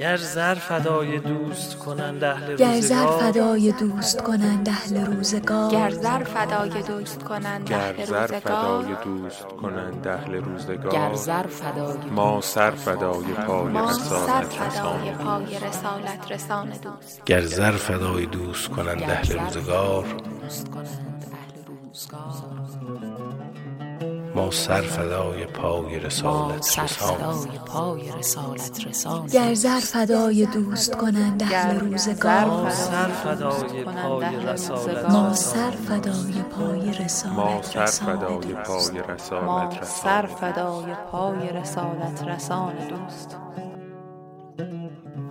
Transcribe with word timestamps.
گر 0.00 0.16
زر 0.16 0.54
فدای 0.54 1.18
دوست 1.18 1.78
کنند 1.78 2.24
اهل 2.24 2.56
گر 2.56 2.80
زر 2.80 3.06
فدای 3.06 3.72
دوست 3.72 4.22
کنند 4.22 4.68
اهل 4.68 5.06
روزگار. 5.06 5.70
گر 5.70 5.90
زر 5.90 6.24
فدای 6.24 6.82
دوست 6.82 7.22
کنند 7.22 7.68
گر 7.68 7.76
اهل 7.76 8.04
زر 8.04 8.26
روزگار. 8.26 8.82
فدای 8.82 8.94
دوست 9.04 9.44
کنند 9.46 10.08
اهل 10.08 10.34
روزگار. 10.34 10.92
گر 10.92 11.14
زر 11.14 11.46
فدای 11.46 12.10
ما 12.10 12.40
سر 12.40 12.70
فدای 12.70 13.24
پای 13.24 13.74
رسالت 13.74 14.62
رسان 14.62 15.12
پای 15.12 15.58
رسالت 15.58 16.32
رسان 16.32 16.68
دوست. 16.68 17.24
گر 17.24 17.40
زر 17.40 17.72
فدای 17.72 18.26
دوست 18.26 18.68
کنند 18.68 19.00
گر 19.00 19.10
اهل 19.10 19.38
روزگار 19.38 20.04
دوست 20.40 20.70
کنند 20.70 21.24
اهل 21.32 21.64
روزگار. 21.66 22.59
ما 24.40 24.50
سر 24.50 24.80
فدای 24.80 25.46
پای 25.46 25.98
ما 25.98 26.06
رسالت 26.06 26.62
سر 26.62 26.86
رسالت 28.18 28.86
رسان 28.86 29.26
گر 29.26 29.54
زر 29.54 29.80
فدای 29.80 30.46
دوست 30.46 30.96
کنند 30.96 31.42
اهل 31.42 31.80
روزگار. 31.80 32.44
ما 32.44 32.70
سر 32.70 33.08
فدای 33.08 33.84
پای 33.84 34.36
رسالت 34.46 35.10
ما 35.10 35.32
رسان 35.32 35.34
سر 35.34 35.70
فدای 35.70 36.42
پای 36.56 36.90
ما 37.36 37.60
رسالت 37.60 37.66
سر 37.66 37.82
رسان 37.82 38.16
فدای. 38.16 38.54
پای 38.54 39.00
ما 39.46 39.68
رسالت 39.68 39.84
سر 39.84 40.26
فدای 40.26 40.94
پای 41.12 41.48
رسالت 41.48 42.22
رسان 42.22 42.72
دوست. 42.88 43.36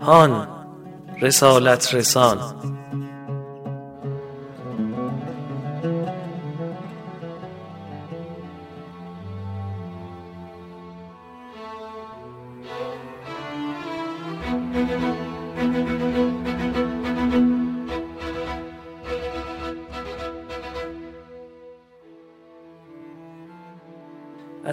هان 0.02 0.48
رسالت 1.22 1.94
رسان. 1.94 2.40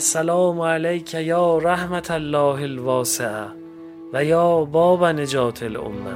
السلام 0.07 0.61
علیک 0.61 1.15
یا 1.15 1.59
رحمت 1.59 2.11
الله 2.11 2.63
الواسعه 2.63 3.47
و 4.13 4.25
یا 4.25 4.65
باب 4.65 5.05
نجات 5.05 5.63
الامه 5.63 6.11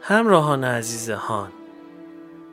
همراهان 0.00 0.64
عزیز 0.64 1.10
هان 1.10 1.48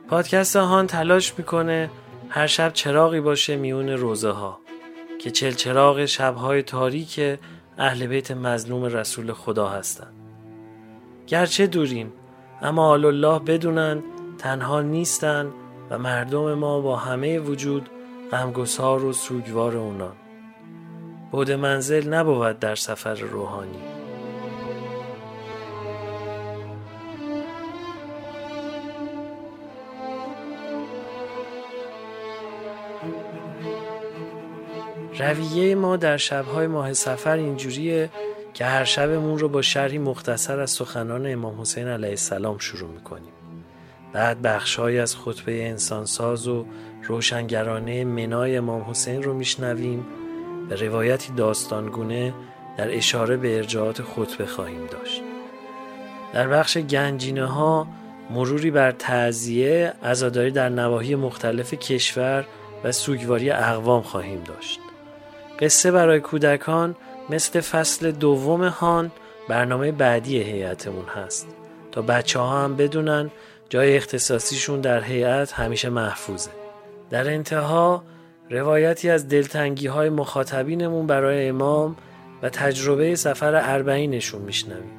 پادکست 0.08 0.56
هان 0.56 0.86
تلاش 0.86 1.34
می‌کنه 1.38 1.90
هر 2.28 2.46
شب 2.46 2.72
چراغی 2.72 3.20
باشه 3.20 3.56
میون 3.56 3.88
روزه 3.88 4.30
ها 4.30 4.60
که 5.20 5.30
چل 5.30 5.50
چراغ 5.50 6.04
شبهای 6.04 6.62
تاریک 6.62 7.20
اهل 7.78 8.06
بیت 8.06 8.30
مظلوم 8.30 8.84
رسول 8.84 9.32
خدا 9.32 9.68
هستند. 9.68 10.12
گرچه 11.26 11.66
دوریم 11.66 12.12
اما 12.62 12.88
آل 12.88 13.04
الله 13.04 13.38
بدونن 13.38 14.02
تنها 14.38 14.82
نیستن 14.82 15.52
و 15.90 15.98
مردم 15.98 16.54
ما 16.54 16.80
با 16.80 16.96
همه 16.96 17.38
وجود 17.38 17.88
غمگسار 18.32 19.04
و 19.04 19.12
سوگوار 19.12 19.76
اونان 19.76 20.16
بود 21.30 21.50
منزل 21.52 22.14
نبود 22.14 22.58
در 22.58 22.74
سفر 22.74 23.14
روحانی. 23.14 23.93
رویه 35.32 35.74
ما 35.74 35.96
در 35.96 36.16
شبهای 36.16 36.66
ماه 36.66 36.92
سفر 36.92 37.36
اینجوریه 37.36 38.10
که 38.54 38.64
هر 38.64 38.84
شبمون 38.84 39.38
رو 39.38 39.48
با 39.48 39.62
شرحی 39.62 39.98
مختصر 39.98 40.60
از 40.60 40.70
سخنان 40.70 41.32
امام 41.32 41.60
حسین 41.60 41.88
علیه 41.88 42.10
السلام 42.10 42.58
شروع 42.58 42.90
می‌کنیم. 42.90 43.32
بعد 44.12 44.42
بخشهایی 44.42 44.98
از 44.98 45.16
خطبه 45.16 45.68
انسانساز 45.68 46.48
و 46.48 46.66
روشنگرانه 47.02 48.04
منای 48.04 48.56
امام 48.56 48.90
حسین 48.90 49.22
رو 49.22 49.34
میشنویم. 49.34 50.06
به 50.68 50.76
روایتی 50.76 51.32
داستانگونه 51.32 52.34
در 52.76 52.96
اشاره 52.96 53.36
به 53.36 53.56
ارجاعات 53.56 54.02
خطبه 54.02 54.46
خواهیم 54.46 54.86
داشت. 54.86 55.22
در 56.32 56.48
بخش 56.48 56.78
گنجینه 56.78 57.44
ها 57.44 57.86
مروری 58.30 58.70
بر 58.70 58.90
تعذیه 58.90 59.92
عزاداری 60.04 60.50
در 60.50 60.68
نواحی 60.68 61.14
مختلف 61.14 61.74
کشور 61.74 62.46
و 62.84 62.92
سوگواری 62.92 63.50
اقوام 63.50 64.02
خواهیم 64.02 64.42
داشت. 64.44 64.80
قصه 65.60 65.90
برای 65.90 66.20
کودکان 66.20 66.96
مثل 67.30 67.60
فصل 67.60 68.10
دوم 68.10 68.64
هان 68.64 69.12
برنامه 69.48 69.92
بعدی 69.92 70.38
هیئتمون 70.38 71.04
هست. 71.04 71.48
تا 71.92 72.02
بچه 72.02 72.38
ها 72.38 72.64
هم 72.64 72.76
بدونن 72.76 73.30
جای 73.68 73.96
اختصاصیشون 73.96 74.80
در 74.80 75.02
هیئت 75.02 75.52
همیشه 75.52 75.88
محفوظه. 75.88 76.50
در 77.10 77.30
انتها 77.30 78.04
روایتی 78.50 79.10
از 79.10 79.28
دلتنگی 79.28 79.86
های 79.86 80.08
مخاطبینمون 80.08 81.06
برای 81.06 81.48
امام 81.48 81.96
و 82.42 82.48
تجربه 82.48 83.16
سفر 83.16 83.54
اربعینشون 83.54 84.42
میشنویم. 84.42 84.92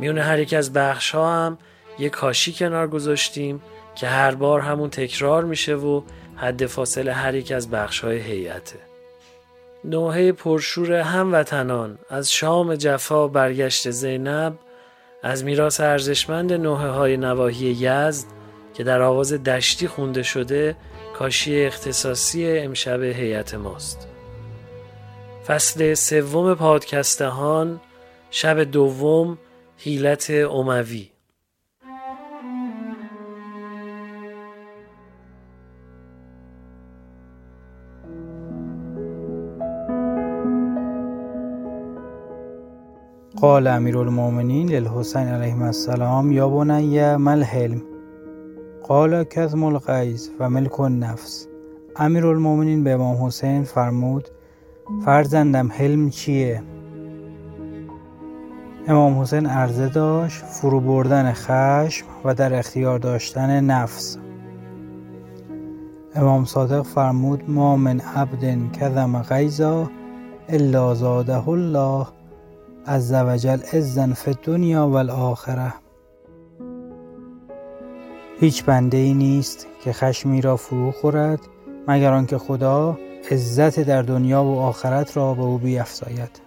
میون 0.00 0.18
هر 0.18 0.38
یک 0.38 0.54
از 0.54 0.72
بخش 0.72 1.10
ها 1.10 1.34
هم 1.34 1.58
یک 1.98 2.12
کاشی 2.12 2.52
کنار 2.52 2.88
گذاشتیم 2.88 3.62
که 3.94 4.06
هر 4.06 4.34
بار 4.34 4.60
همون 4.60 4.90
تکرار 4.90 5.44
میشه 5.44 5.74
و 5.74 6.02
حد 6.36 6.66
فاصله 6.66 7.12
هر 7.12 7.34
یک 7.34 7.52
از 7.52 7.70
بخش 7.70 8.00
های 8.00 8.18
هیئته. 8.18 8.89
نوحه 9.84 10.32
پرشور 10.32 10.92
هموطنان 10.92 11.98
از 12.08 12.32
شام 12.32 12.74
جفا 12.74 13.28
برگشت 13.28 13.90
زینب 13.90 14.58
از 15.22 15.44
میراث 15.44 15.80
ارزشمند 15.80 16.52
نوحه 16.52 16.88
های 16.88 17.16
نواحی 17.16 17.66
یزد 17.66 18.26
که 18.74 18.84
در 18.84 19.02
آواز 19.02 19.32
دشتی 19.32 19.88
خونده 19.88 20.22
شده 20.22 20.76
کاشی 21.18 21.64
اختصاصی 21.64 22.58
امشب 22.58 23.02
هیئت 23.02 23.54
ماست. 23.54 24.08
فصل 25.46 25.94
سوم 25.94 26.54
پادکستهان 26.54 27.80
شب 28.30 28.60
دوم 28.60 29.38
حیلت 29.78 30.30
اموی. 30.30 31.09
قال 43.40 43.66
امیر 43.66 43.96
المؤمنین 43.96 44.68
للحسین 44.68 45.28
علیه 45.28 45.62
السلام 45.62 46.32
یا 46.32 46.48
بنی 46.48 47.16
ما 47.16 47.30
الحلم؟ 47.30 47.82
قال 48.88 49.24
کظم 49.24 49.64
الغیظ 49.64 50.28
و 50.40 50.50
ملک 50.50 50.80
النفس. 50.80 51.46
امیر 51.96 52.26
المؤمنین 52.26 52.84
به 52.84 52.90
امام 52.90 53.26
حسین 53.26 53.64
فرمود 53.64 54.28
فرزندم 55.04 55.72
حلم 55.72 56.10
چیه؟ 56.10 56.62
امام 58.88 59.20
حسین 59.20 59.46
عرضه 59.46 59.88
داشت 59.88 60.44
فرو 60.44 60.80
بردن 60.80 61.32
خشم 61.32 62.06
و 62.24 62.34
در 62.34 62.58
اختیار 62.58 62.98
داشتن 62.98 63.64
نفس. 63.64 64.18
امام 66.14 66.44
صادق 66.44 66.82
فرمود 66.82 67.50
ما 67.50 67.76
من 67.76 68.00
عبد 68.00 68.72
کظم 68.72 69.22
غیظا 69.22 69.90
الا 70.48 70.94
زاده 70.94 71.48
الله. 71.48 72.19
عز 72.86 73.12
وجل 73.12 73.58
عزا 73.72 74.06
فی 74.06 74.30
الدنیا 74.30 74.88
و 74.88 74.94
الاخره. 74.94 75.74
هیچ 78.40 78.64
بنده 78.64 78.96
ای 78.96 79.14
نیست 79.14 79.66
که 79.84 79.92
خشمی 79.92 80.40
را 80.40 80.56
فرو 80.56 80.92
خورد 80.92 81.40
مگر 81.88 82.12
آنکه 82.12 82.38
خدا 82.38 82.98
عزت 83.30 83.80
در 83.80 84.02
دنیا 84.02 84.44
و 84.44 84.58
آخرت 84.58 85.16
را 85.16 85.34
به 85.34 85.42
او 85.42 85.58
بیفزاید. 85.58 86.40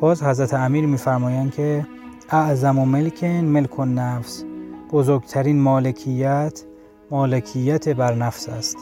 باز 0.00 0.22
حضرت 0.22 0.54
امیر 0.54 0.86
میفرمایند 0.86 1.54
که 1.54 1.86
اعظم 2.30 2.78
و 2.78 2.84
ملک 2.84 3.24
ملک 3.24 3.80
النفس 3.80 4.44
بزرگترین 4.92 5.60
مالکیت 5.60 6.62
مالکیت 7.10 7.88
بر 7.88 8.14
نفس 8.14 8.48
است. 8.48 8.76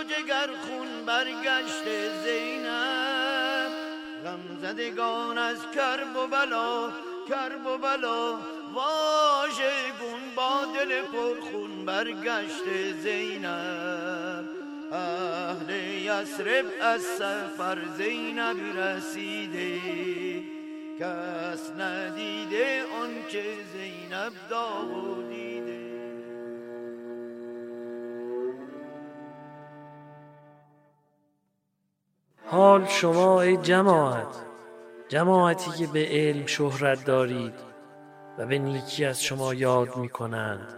خون 0.00 0.08
جگر 0.08 0.50
خون 0.66 1.04
برگشت 1.06 1.84
زینب. 2.24 3.70
غم 4.24 4.58
زدگان 4.62 5.38
از 5.38 5.58
کرب 5.74 6.16
و 6.16 6.26
بلا 6.26 6.90
کرب 7.28 7.66
و 7.66 7.78
بلا. 7.78 8.38
واژه 8.74 9.72
گون 10.00 10.20
با 10.36 10.64
دل 10.74 11.02
پرخون 11.02 11.84
برگشت 11.84 12.92
زینب. 13.02 14.44
اهل 14.92 15.70
یسرب 15.70 16.64
از 16.80 17.02
سفر 17.02 17.78
زینب 17.96 18.78
رسیده. 18.78 19.80
کس 21.00 21.70
ندیده 21.78 22.82
آن 23.02 23.10
که 23.28 23.44
زینب 23.72 24.32
داغ 24.50 25.29
حال 32.50 32.86
شما 32.86 33.42
ای 33.42 33.56
جماعت 33.56 34.36
جماعتی 35.08 35.70
که 35.70 35.86
به 35.86 36.06
علم 36.10 36.46
شهرت 36.46 37.04
دارید 37.04 37.54
و 38.38 38.46
به 38.46 38.58
نیکی 38.58 39.04
از 39.04 39.22
شما 39.22 39.54
یاد 39.54 39.96
می 39.96 40.08
کنند 40.08 40.74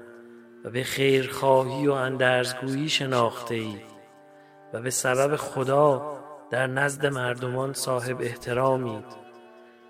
و 0.64 0.70
به 0.70 0.82
خیرخواهی 0.82 1.86
و 1.86 1.92
اندرزگویی 1.92 2.88
شناخته 2.88 3.54
اید 3.54 3.82
و 4.72 4.80
به 4.80 4.90
سبب 4.90 5.36
خدا 5.36 6.18
در 6.50 6.66
نزد 6.66 7.06
مردمان 7.06 7.72
صاحب 7.72 8.20
احترامید 8.20 9.04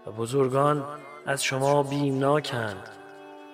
و 0.07 0.11
بزرگان 0.11 0.85
از 1.27 1.45
شما 1.45 1.83
بیمناکند 1.83 2.89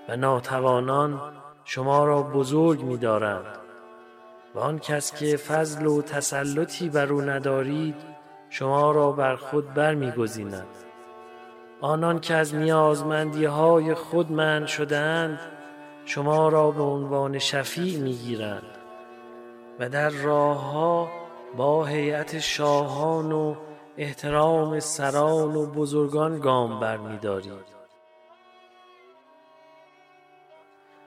و 0.08 0.16
ناتوانان 0.16 1.20
شما 1.64 2.04
را 2.04 2.22
بزرگ 2.22 2.82
می 2.82 2.96
دارند 2.96 3.58
و 4.54 4.58
آن 4.58 4.78
کس 4.78 5.14
که 5.14 5.36
فضل 5.36 5.86
و 5.86 6.02
تسلطی 6.02 6.88
بر 6.88 7.12
او 7.12 7.20
ندارید 7.20 8.07
شما 8.50 8.90
را 8.90 9.12
بر 9.12 9.36
خود 9.36 9.74
برمیگزیند. 9.74 10.66
آنان 11.80 12.20
که 12.20 12.34
از 12.34 12.54
نیازمندی 12.54 13.44
های 13.44 13.94
خود 13.94 14.32
من 14.32 14.66
شدهاند 14.66 15.40
شما 16.04 16.48
را 16.48 16.70
به 16.70 16.82
عنوان 16.82 17.38
شفیع 17.38 17.98
می‌گیرند 17.98 18.78
و 19.78 19.88
در 19.88 20.10
راه 20.10 20.72
ها 20.72 21.08
با 21.56 21.84
هیئت 21.84 22.38
شاهان 22.38 23.32
و 23.32 23.54
احترام 23.96 24.80
سران 24.80 25.56
و 25.56 25.66
بزرگان 25.66 26.38
گام 26.38 26.80
برمیدارید. 26.80 27.78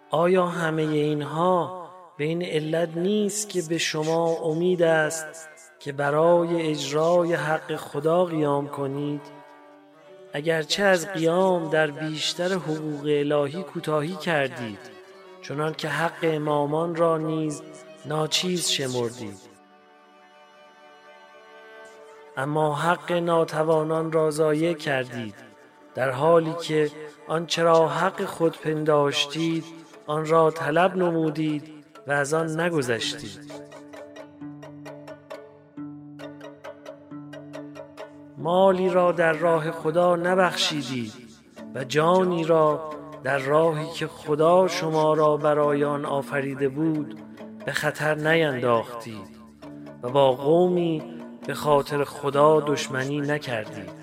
آیا 0.09 0.45
همه 0.45 0.81
اینها 0.81 1.81
به 2.17 2.23
این 2.23 2.43
علت 2.43 2.97
نیست 2.97 3.49
که 3.49 3.61
به 3.69 3.77
شما 3.77 4.25
امید 4.25 4.83
است 4.83 5.50
که 5.83 5.91
برای 5.91 6.69
اجرای 6.69 7.33
حق 7.33 7.75
خدا 7.75 8.25
قیام 8.25 8.67
کنید. 8.67 9.21
اگرچه 10.33 10.83
از 10.83 11.07
قیام 11.07 11.69
در 11.69 11.91
بیشتر 11.91 12.53
حقوق 12.53 13.03
الهی 13.05 13.63
کوتاهی 13.63 14.15
کردید 14.15 14.79
چنان 15.41 15.73
که 15.73 15.87
حق 15.87 16.19
امامان 16.23 16.95
را 16.95 17.17
نیز 17.17 17.61
ناچیز 18.05 18.69
شمردید. 18.69 19.37
اما 22.37 22.75
حق 22.75 23.11
ناتوانان 23.11 24.11
را 24.11 24.31
ضایع 24.31 24.73
کردید 24.73 25.35
در 25.95 26.09
حالی 26.09 26.53
که 26.61 26.91
آنچه 27.27 27.63
را 27.63 27.87
حق 27.87 28.25
خود 28.25 28.57
پنداشتید 28.57 29.65
آن 30.07 30.25
را 30.25 30.51
طلب 30.51 30.95
نمودید 30.95 31.73
و 32.07 32.11
از 32.11 32.33
آن 32.33 32.59
نگذشتید. 32.59 33.70
مالی 38.41 38.89
را 38.89 39.11
در 39.11 39.33
راه 39.33 39.71
خدا 39.71 40.15
نبخشیدید 40.15 41.13
و 41.75 41.83
جانی 41.83 42.43
را 42.43 42.89
در 43.23 43.37
راهی 43.37 43.87
که 43.87 44.07
خدا 44.07 44.67
شما 44.67 45.13
را 45.13 45.37
برای 45.37 45.83
آن 45.83 46.05
آفریده 46.05 46.69
بود 46.69 47.19
به 47.65 47.71
خطر 47.71 48.15
نینداختید 48.15 49.41
و 50.03 50.09
با 50.09 50.31
قومی 50.31 51.03
به 51.47 51.53
خاطر 51.53 52.03
خدا 52.03 52.59
دشمنی 52.59 53.21
نکردید 53.21 54.01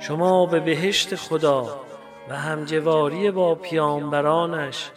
شما 0.00 0.46
به 0.46 0.60
بهشت 0.60 1.14
خدا 1.14 1.80
و 2.28 2.36
همجواری 2.36 3.30
با 3.30 3.54
پیامبرانش 3.54 4.90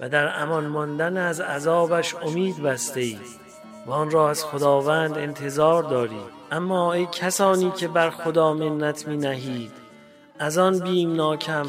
و 0.00 0.08
در 0.08 0.42
امان 0.42 0.66
ماندن 0.66 1.16
از 1.16 1.40
عذابش 1.40 2.14
امید 2.14 2.62
بسته 2.62 3.00
اید 3.00 3.47
و 3.88 3.92
آن 3.92 4.10
را 4.10 4.30
از 4.30 4.44
خداوند 4.44 5.18
انتظار 5.18 5.82
دارید 5.82 6.38
اما 6.52 6.92
ای 6.92 7.06
کسانی 7.12 7.70
که 7.70 7.88
بر 7.88 8.10
خدا 8.10 8.52
منت 8.54 9.08
می 9.08 9.16
نهید 9.16 9.72
از 10.38 10.58
آن 10.58 10.78
بیمناکم 10.78 11.66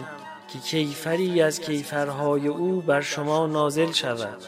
که 0.54 0.60
کیفری 0.60 1.42
از 1.42 1.60
کیفرهای 1.60 2.48
او 2.48 2.82
بر 2.82 3.02
شما 3.02 3.48
نازل 3.48 3.92
شود. 3.92 4.44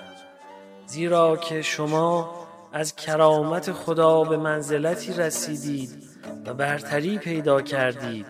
زیرا 0.86 1.38
که 1.38 1.62
شما 1.62 2.32
از 2.74 2.96
کرامت 2.96 3.72
خدا 3.72 4.24
به 4.24 4.38
منزلتی 4.38 5.14
رسیدید 5.14 6.04
و 6.46 6.54
برتری 6.54 7.18
پیدا 7.18 7.62
کردید 7.62 8.26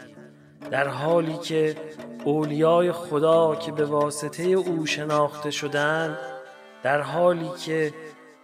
در 0.72 0.88
حالی 0.88 1.38
که 1.38 1.76
اولیای 2.24 2.92
خدا 2.92 3.56
که 3.56 3.72
به 3.72 3.86
واسطه 3.86 4.44
او 4.44 4.86
شناخته 4.86 5.52
شدند 5.52 6.18
در 6.84 7.02
حالی 7.02 7.50
که 7.66 7.94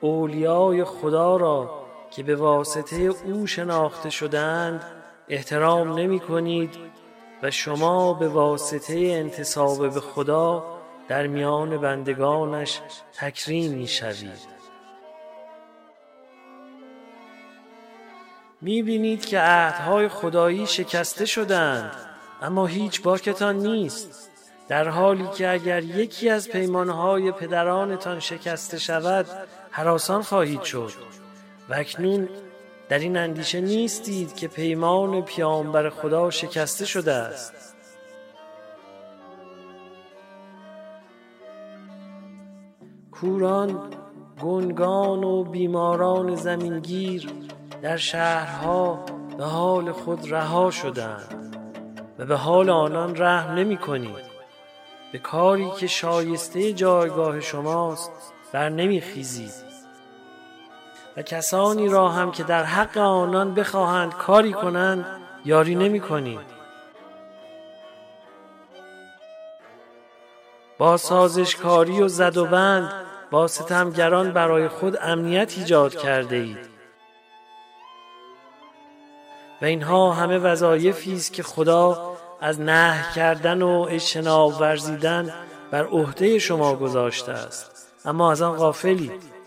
اولیای 0.01 0.83
خدا 0.83 1.37
را 1.37 1.87
که 2.11 2.23
به 2.23 2.35
واسطه 2.35 2.95
او 2.95 3.47
شناخته 3.47 4.09
شدند 4.09 4.83
احترام 5.29 5.93
نمی 5.93 6.19
کنید 6.19 6.75
و 7.43 7.51
شما 7.51 8.13
به 8.13 8.27
واسطه 8.27 8.93
انتصاب 8.93 9.93
به 9.93 9.99
خدا 9.99 10.63
در 11.07 11.27
میان 11.27 11.77
بندگانش 11.77 12.81
تکریم 13.13 13.71
می 13.71 13.87
شوید. 13.87 14.57
می 18.61 18.83
بینید 18.83 19.25
که 19.25 19.39
عهدهای 19.39 20.07
خدایی 20.07 20.67
شکسته 20.67 21.25
شدند 21.25 21.91
اما 22.41 22.65
هیچ 22.65 23.01
باکتان 23.01 23.55
نیست. 23.55 24.29
در 24.67 24.89
حالی 24.89 25.27
که 25.27 25.49
اگر 25.49 25.83
یکی 25.83 26.29
از 26.29 26.49
پیمانهای 26.49 27.31
پدرانتان 27.31 28.19
شکسته 28.19 28.79
شود 28.79 29.25
حراسان 29.71 30.21
خواهید 30.21 30.63
شد. 30.63 30.91
و 31.69 31.73
اکنون 31.73 32.29
در 32.89 32.99
این 32.99 33.17
اندیشه 33.17 33.61
نیستید 33.61 34.35
که 34.35 34.47
پیمان 34.47 35.21
پیامبر 35.21 35.89
خدا 35.89 36.29
شکسته 36.29 36.85
شده 36.85 37.13
است. 37.13 37.75
کوران 43.11 43.89
گنگان 44.41 45.23
و 45.23 45.43
بیماران 45.43 46.35
زمینگیر 46.35 47.29
در 47.81 47.97
شهرها 47.97 49.05
به 49.37 49.45
حال 49.45 49.91
خود 49.91 50.31
رها 50.31 50.71
شدند 50.71 51.57
و 52.19 52.25
به 52.25 52.35
حال 52.35 52.69
آنان 52.69 53.15
رحم 53.15 53.51
نمی 53.51 53.77
کنید. 53.77 54.27
به 55.11 55.19
کاری 55.19 55.71
که 55.79 55.87
شایسته 55.87 56.73
جایگاه 56.73 57.39
شماست 57.39 58.11
بر 58.53 58.69
نمی 58.69 59.01
خیزید 59.01 59.67
و 61.17 61.21
کسانی 61.21 61.89
را 61.89 62.09
هم 62.09 62.31
که 62.31 62.43
در 62.43 62.63
حق 62.63 62.97
آنان 62.97 63.53
بخواهند 63.53 64.13
کاری 64.13 64.53
کنند 64.53 65.05
یاری 65.45 65.75
نمی 65.75 65.99
کنید 65.99 66.57
با 70.77 70.97
سازشکاری 70.97 72.01
و 72.01 72.07
زد 72.07 72.37
و 72.37 72.45
بند 72.45 72.93
با 73.31 73.47
ستمگران 73.47 74.31
برای 74.31 74.67
خود 74.67 74.97
امنیت 75.01 75.53
ایجاد 75.57 75.95
کرده 75.95 76.35
اید 76.35 76.69
و 79.61 79.65
اینها 79.65 80.13
همه 80.13 80.37
وظایفی 80.37 81.15
است 81.15 81.33
که 81.33 81.43
خدا 81.43 82.17
از 82.41 82.61
نه 82.61 83.05
کردن 83.15 83.61
و 83.61 83.87
اجتناب 83.89 84.61
ورزیدن 84.61 85.33
بر 85.71 85.85
عهده 85.85 86.39
شما 86.39 86.75
گذاشته 86.75 87.31
است. 87.31 87.76
اما 88.05 88.31
از 88.31 88.41
آن 88.41 88.55
غافلید 88.55 89.37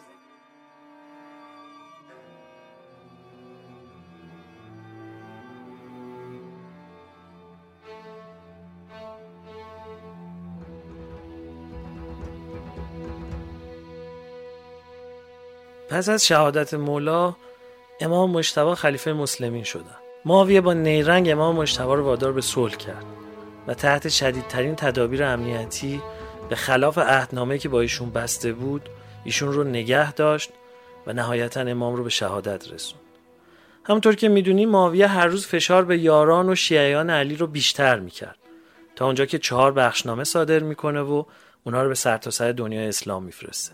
پس 15.91 16.09
از 16.09 16.27
شهادت 16.27 16.75
مولا 16.75 17.35
امام 18.01 18.31
مشتبه 18.31 18.75
خلیفه 18.75 19.13
مسلمین 19.13 19.65
شدن. 19.65 19.97
معاویه 20.25 20.61
با 20.61 20.73
نیرنگ 20.73 21.31
امام 21.31 21.57
مشتبه 21.57 21.95
رو 21.95 22.05
وادار 22.05 22.33
به 22.33 22.41
صلح 22.41 22.77
کرد 22.77 23.05
و 23.67 23.75
تحت 23.75 24.09
شدیدترین 24.09 24.77
تدابیر 24.77 25.25
امنیتی 25.25 26.03
به 26.51 26.57
خلاف 26.57 26.99
عهدنامه 26.99 27.59
که 27.59 27.69
با 27.69 27.81
ایشون 27.81 28.11
بسته 28.11 28.53
بود 28.53 28.89
ایشون 29.25 29.53
رو 29.53 29.65
نگه 29.65 30.13
داشت 30.13 30.51
و 31.07 31.13
نهایتا 31.13 31.61
امام 31.61 31.97
رو 31.97 32.05
به 32.05 32.11
شهادت 32.11 32.73
رسوند. 32.73 33.03
همونطور 33.85 34.15
که 34.15 34.29
می‌دونی 34.29 34.67
معاویه 34.67 35.07
هر 35.07 35.27
روز 35.27 35.47
فشار 35.47 35.85
به 35.85 35.99
یاران 35.99 36.49
و 36.49 36.55
شیعیان 36.55 37.11
علی 37.11 37.37
رو 37.37 37.47
بیشتر 37.47 37.99
می‌کرد. 37.99 38.39
تا 38.97 39.07
اونجا 39.07 39.27
که 39.27 39.39
چهار 39.39 39.73
بخشنامه 39.73 40.25
صادر 40.25 40.59
می‌کنه 40.59 41.01
و 41.01 41.25
اونا 41.65 41.83
رو 41.83 41.89
به 41.89 41.95
سرتاسر 41.95 42.45
سر 42.45 42.53
دنیای 42.53 42.89
اسلام 42.89 43.23
میفرسته. 43.23 43.73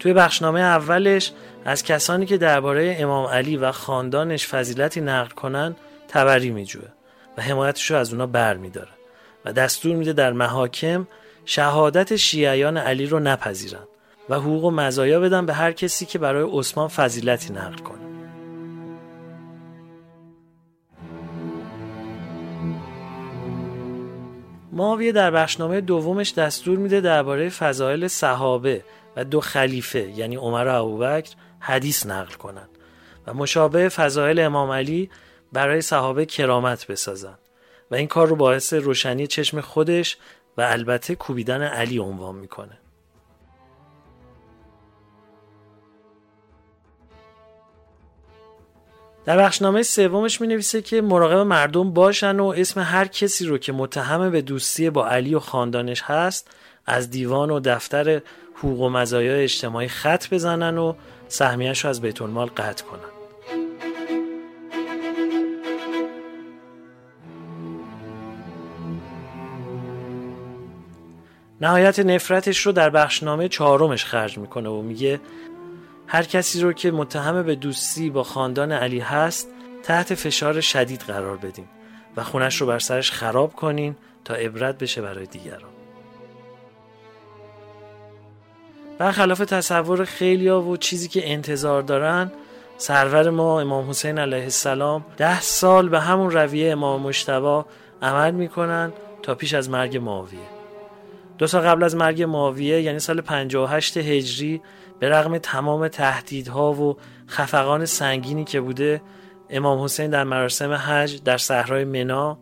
توی 0.00 0.12
بخشنامه 0.12 0.60
اولش 0.60 1.32
از 1.64 1.82
کسانی 1.82 2.26
که 2.26 2.38
درباره 2.38 2.96
امام 2.98 3.26
علی 3.26 3.56
و 3.56 3.72
خاندانش 3.72 4.46
فضیلتی 4.46 5.00
نقل 5.00 5.30
کنن 5.30 5.76
تبری 6.08 6.50
میجوه 6.50 6.88
و 7.38 7.42
حمایتش 7.42 7.90
رو 7.90 7.96
از 7.96 8.12
اونا 8.12 8.26
بر 8.26 8.56
میداره 8.56 8.90
و 9.44 9.52
دستور 9.52 9.96
میده 9.96 10.12
در 10.12 10.32
محاکم 10.32 11.06
شهادت 11.44 12.16
شیعیان 12.16 12.76
علی 12.76 13.06
رو 13.06 13.20
نپذیرن 13.20 13.88
و 14.28 14.34
حقوق 14.34 14.64
و 14.64 14.70
مزایا 14.70 15.20
بدن 15.20 15.46
به 15.46 15.54
هر 15.54 15.72
کسی 15.72 16.06
که 16.06 16.18
برای 16.18 16.50
عثمان 16.52 16.88
فضیلتی 16.88 17.52
نقل 17.52 17.76
کنه. 17.76 17.98
معاویه 24.72 25.12
در 25.12 25.30
بخشنامه 25.30 25.80
دومش 25.80 26.34
دستور 26.34 26.78
میده 26.78 27.00
درباره 27.00 27.48
فضایل 27.48 28.08
صحابه 28.08 28.84
و 29.18 29.24
دو 29.24 29.40
خلیفه 29.40 30.10
یعنی 30.10 30.36
عمر 30.36 30.66
و 30.66 30.74
ابوبکر 30.74 31.34
حدیث 31.60 32.06
نقل 32.06 32.34
کنند 32.34 32.68
و 33.26 33.34
مشابه 33.34 33.88
فضایل 33.88 34.40
امام 34.40 34.70
علی 34.70 35.10
برای 35.52 35.80
صحابه 35.80 36.26
کرامت 36.26 36.86
بسازند 36.86 37.38
و 37.90 37.94
این 37.94 38.06
کار 38.06 38.28
رو 38.28 38.36
باعث 38.36 38.72
روشنی 38.72 39.26
چشم 39.26 39.60
خودش 39.60 40.16
و 40.56 40.60
البته 40.60 41.14
کوبیدن 41.14 41.62
علی 41.62 41.98
عنوان 41.98 42.34
می‌کنه. 42.34 42.78
در 49.24 49.38
بخشنامه 49.38 49.82
سومش 49.82 50.40
می 50.40 50.46
نویسه 50.46 50.82
که 50.82 51.02
مراقب 51.02 51.36
مردم 51.36 51.92
باشن 51.92 52.40
و 52.40 52.46
اسم 52.46 52.80
هر 52.80 53.06
کسی 53.06 53.46
رو 53.46 53.58
که 53.58 53.72
متهم 53.72 54.30
به 54.30 54.42
دوستی 54.42 54.90
با 54.90 55.08
علی 55.08 55.34
و 55.34 55.40
خاندانش 55.40 56.02
هست 56.02 56.50
از 56.86 57.10
دیوان 57.10 57.50
و 57.50 57.60
دفتر 57.60 58.22
حقوق 58.58 58.80
و 58.80 58.88
مزایای 58.88 59.42
اجتماعی 59.42 59.88
خط 59.88 60.34
بزنن 60.34 60.78
و 60.78 60.94
سهمیش 61.28 61.84
رو 61.84 61.90
از 61.90 62.00
بیت 62.00 62.22
المال 62.22 62.46
قطع 62.46 62.84
کنن. 62.84 63.00
نهایت 71.60 71.98
نفرتش 71.98 72.66
رو 72.66 72.72
در 72.72 72.90
بخشنامه 72.90 73.48
چهارمش 73.48 74.04
خرج 74.04 74.38
می‌کنه 74.38 74.68
و 74.68 74.82
میگه 74.82 75.20
هر 76.06 76.22
کسی 76.22 76.60
رو 76.60 76.72
که 76.72 76.90
متهم 76.90 77.42
به 77.42 77.54
دوستی 77.54 78.10
با 78.10 78.22
خاندان 78.22 78.72
علی 78.72 79.00
هست 79.00 79.48
تحت 79.82 80.14
فشار 80.14 80.60
شدید 80.60 81.00
قرار 81.00 81.36
بدین 81.36 81.66
و 82.16 82.24
خونش 82.24 82.60
رو 82.60 82.66
بر 82.66 82.78
سرش 82.78 83.10
خراب 83.10 83.52
کنین 83.52 83.96
تا 84.24 84.34
عبرت 84.34 84.78
بشه 84.78 85.02
برای 85.02 85.26
دیگران. 85.26 85.77
برخلاف 88.98 89.38
تصور 89.38 90.04
خیلیا 90.04 90.60
و 90.60 90.76
چیزی 90.76 91.08
که 91.08 91.32
انتظار 91.32 91.82
دارن 91.82 92.32
سرور 92.76 93.30
ما 93.30 93.60
امام 93.60 93.90
حسین 93.90 94.18
علیه 94.18 94.42
السلام 94.42 95.04
ده 95.16 95.40
سال 95.40 95.88
به 95.88 96.00
همون 96.00 96.30
رویه 96.30 96.72
امام 96.72 97.02
مشتبا 97.02 97.66
عمل 98.02 98.30
می‌کنن 98.30 98.92
تا 99.22 99.34
پیش 99.34 99.54
از 99.54 99.70
مرگ 99.70 99.96
معاویه. 99.96 100.40
دو 101.38 101.46
سال 101.46 101.62
قبل 101.62 101.84
از 101.84 101.96
مرگ 101.96 102.22
معاویه 102.22 102.82
یعنی 102.82 102.98
سال 102.98 103.20
58 103.20 103.96
هجری 103.96 104.60
به 104.98 105.08
رغم 105.08 105.38
تمام 105.38 105.88
تهدیدها 105.88 106.72
و 106.72 106.96
خفقان 107.28 107.84
سنگینی 107.84 108.44
که 108.44 108.60
بوده 108.60 109.02
امام 109.50 109.84
حسین 109.84 110.10
در 110.10 110.24
مراسم 110.24 110.72
حج 110.72 111.22
در 111.22 111.38
صحرای 111.38 111.84
منا 111.84 112.38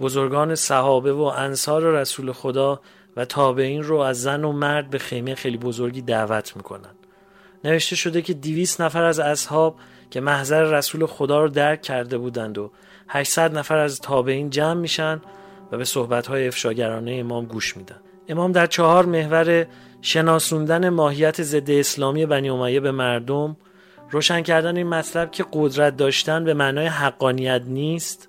بزرگان 0.00 0.54
صحابه 0.54 1.12
و 1.12 1.20
انصار 1.20 1.82
رسول 1.82 2.32
خدا 2.32 2.80
و 3.16 3.24
تابعین 3.24 3.82
رو 3.82 3.96
از 3.96 4.22
زن 4.22 4.44
و 4.44 4.52
مرد 4.52 4.90
به 4.90 4.98
خیمه 4.98 5.34
خیلی 5.34 5.56
بزرگی 5.56 6.02
دعوت 6.02 6.56
می‌کنن. 6.56 6.94
نوشته 7.64 7.96
شده 7.96 8.22
که 8.22 8.34
دیویس 8.34 8.80
نفر 8.80 9.04
از 9.04 9.18
اصحاب 9.18 9.76
که 10.10 10.20
محضر 10.20 10.62
رسول 10.62 11.06
خدا 11.06 11.42
رو 11.42 11.48
درک 11.48 11.82
کرده 11.82 12.18
بودند 12.18 12.58
و 12.58 12.70
800 13.08 13.58
نفر 13.58 13.76
از 13.76 14.00
تابعین 14.00 14.50
جمع 14.50 14.80
میشن 14.80 15.20
و 15.72 15.76
به 15.76 15.84
صحبتهای 15.84 16.46
افشاگرانه 16.46 17.12
امام 17.12 17.44
گوش 17.44 17.76
میدن. 17.76 18.00
امام 18.28 18.52
در 18.52 18.66
چهار 18.66 19.06
محور 19.06 19.66
شناسوندن 20.02 20.88
ماهیت 20.88 21.42
ضد 21.42 21.70
اسلامی 21.70 22.26
بنی 22.26 22.50
امیه 22.50 22.80
به 22.80 22.90
مردم 22.90 23.56
روشن 24.10 24.42
کردن 24.42 24.76
این 24.76 24.86
مطلب 24.86 25.30
که 25.30 25.44
قدرت 25.52 25.96
داشتن 25.96 26.44
به 26.44 26.54
معنای 26.54 26.86
حقانیت 26.86 27.62
نیست 27.66 28.28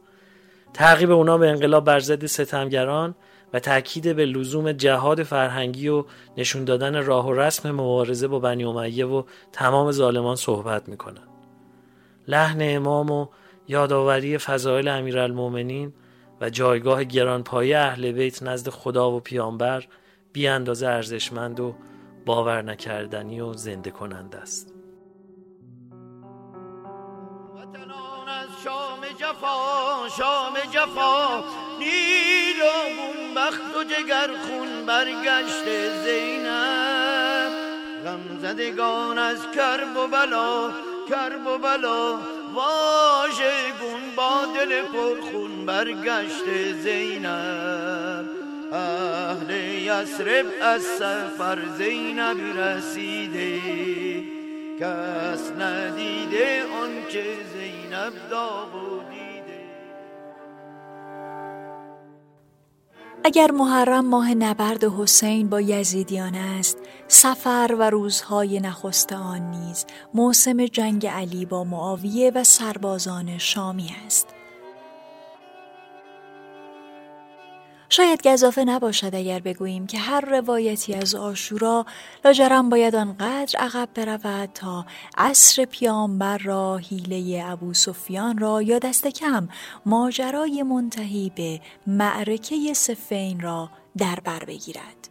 تعقیب 0.73 1.11
اونا 1.11 1.37
به 1.37 1.49
انقلاب 1.49 1.85
بر 1.85 1.99
ضد 1.99 2.25
ستمگران 2.25 3.15
و 3.53 3.59
تاکید 3.59 4.15
به 4.15 4.25
لزوم 4.25 4.71
جهاد 4.71 5.23
فرهنگی 5.23 5.87
و 5.87 6.05
نشون 6.37 6.65
دادن 6.65 7.05
راه 7.05 7.27
و 7.27 7.33
رسم 7.33 7.71
مبارزه 7.71 8.27
با 8.27 8.39
بنی 8.39 8.63
امیه 8.63 9.05
و 9.05 9.23
تمام 9.51 9.91
ظالمان 9.91 10.35
صحبت 10.35 10.89
می‌کنن 10.89 11.27
لحن 12.27 12.57
امام 12.61 13.11
و 13.11 13.27
یادآوری 13.67 14.37
فضایل 14.37 14.87
امیرالمؤمنین 14.87 15.93
و 16.41 16.49
جایگاه 16.49 17.03
گرانپایه 17.03 17.77
اهل 17.77 18.11
بیت 18.11 18.43
نزد 18.43 18.69
خدا 18.69 19.11
و 19.11 19.19
پیامبر 19.19 19.87
بی 20.33 20.47
اندازه 20.47 20.87
ارزشمند 20.87 21.59
و 21.59 21.75
باور 22.25 22.61
نکردنی 22.61 23.41
و 23.41 23.53
زنده 23.53 23.91
کننده 23.91 24.37
است. 24.37 24.76
جفا 29.19 30.09
شام 30.17 30.53
جفا. 30.71 31.43
نیل 31.79 32.61
و 32.61 33.39
بخت 33.39 33.75
و 33.77 33.83
جگر 33.83 34.29
خون 34.47 34.85
برگشت 34.85 35.65
زینب. 36.03 37.51
غم 38.05 38.39
زدگان 38.41 39.17
از 39.17 39.51
کرب 39.55 39.97
و 39.97 40.07
بلا 40.07 40.71
کرب 41.09 41.47
و 41.47 41.57
بلا. 41.57 42.19
واژه 42.53 43.51
گون 43.79 44.01
با 44.15 44.45
دل 44.55 44.81
پرخون 44.81 45.65
برگشت 45.65 46.73
زینب. 46.83 48.25
اهل 48.73 49.51
یسرب 49.51 50.45
از 50.61 50.81
سفر 50.81 51.59
زینب 51.77 52.59
رسیده. 52.59 54.36
کس 54.79 55.51
ندیده 55.59 56.63
آن 56.83 56.91
که 57.11 57.23
زینب 57.53 58.29
داغ 58.29 58.75
و 58.75 59.09
دیده 59.09 59.67
اگر 63.23 63.51
محرم 63.51 64.05
ماه 64.05 64.33
نبرد 64.33 64.83
حسین 64.83 65.49
با 65.49 65.61
یزیدیان 65.61 66.35
است 66.35 66.77
سفر 67.07 67.75
و 67.79 67.89
روزهای 67.89 68.59
نخست 68.59 69.13
آن 69.13 69.51
نیز 69.51 69.85
موسم 70.13 70.65
جنگ 70.65 71.07
علی 71.07 71.45
با 71.45 71.63
معاویه 71.63 72.31
و 72.35 72.43
سربازان 72.43 73.37
شامی 73.37 73.95
است. 74.05 74.36
شاید 77.89 78.27
گذافه 78.27 78.63
نباشد 78.63 79.15
اگر 79.15 79.39
بگوییم 79.39 79.87
که 79.87 79.97
هر 79.97 80.21
روایتی 80.21 80.93
از 80.93 81.15
آشورا 81.15 81.85
لاجرم 82.25 82.69
باید 82.69 82.95
آنقدر 82.95 83.59
عقب 83.59 83.89
برود 83.95 84.49
تا 84.53 84.85
عصر 85.17 85.65
پیامبر 85.65 86.37
را 86.37 86.77
حیله 86.77 87.43
ابو 87.45 87.73
سفیان 87.73 88.37
را 88.37 88.61
یا 88.61 88.79
دست 88.79 89.07
کم 89.07 89.49
ماجرای 89.85 90.63
منتهی 90.63 91.31
به 91.35 91.61
معرکه 91.87 92.73
سفین 92.73 93.39
را 93.39 93.69
در 93.97 94.19
بر 94.23 94.43
بگیرد. 94.45 95.09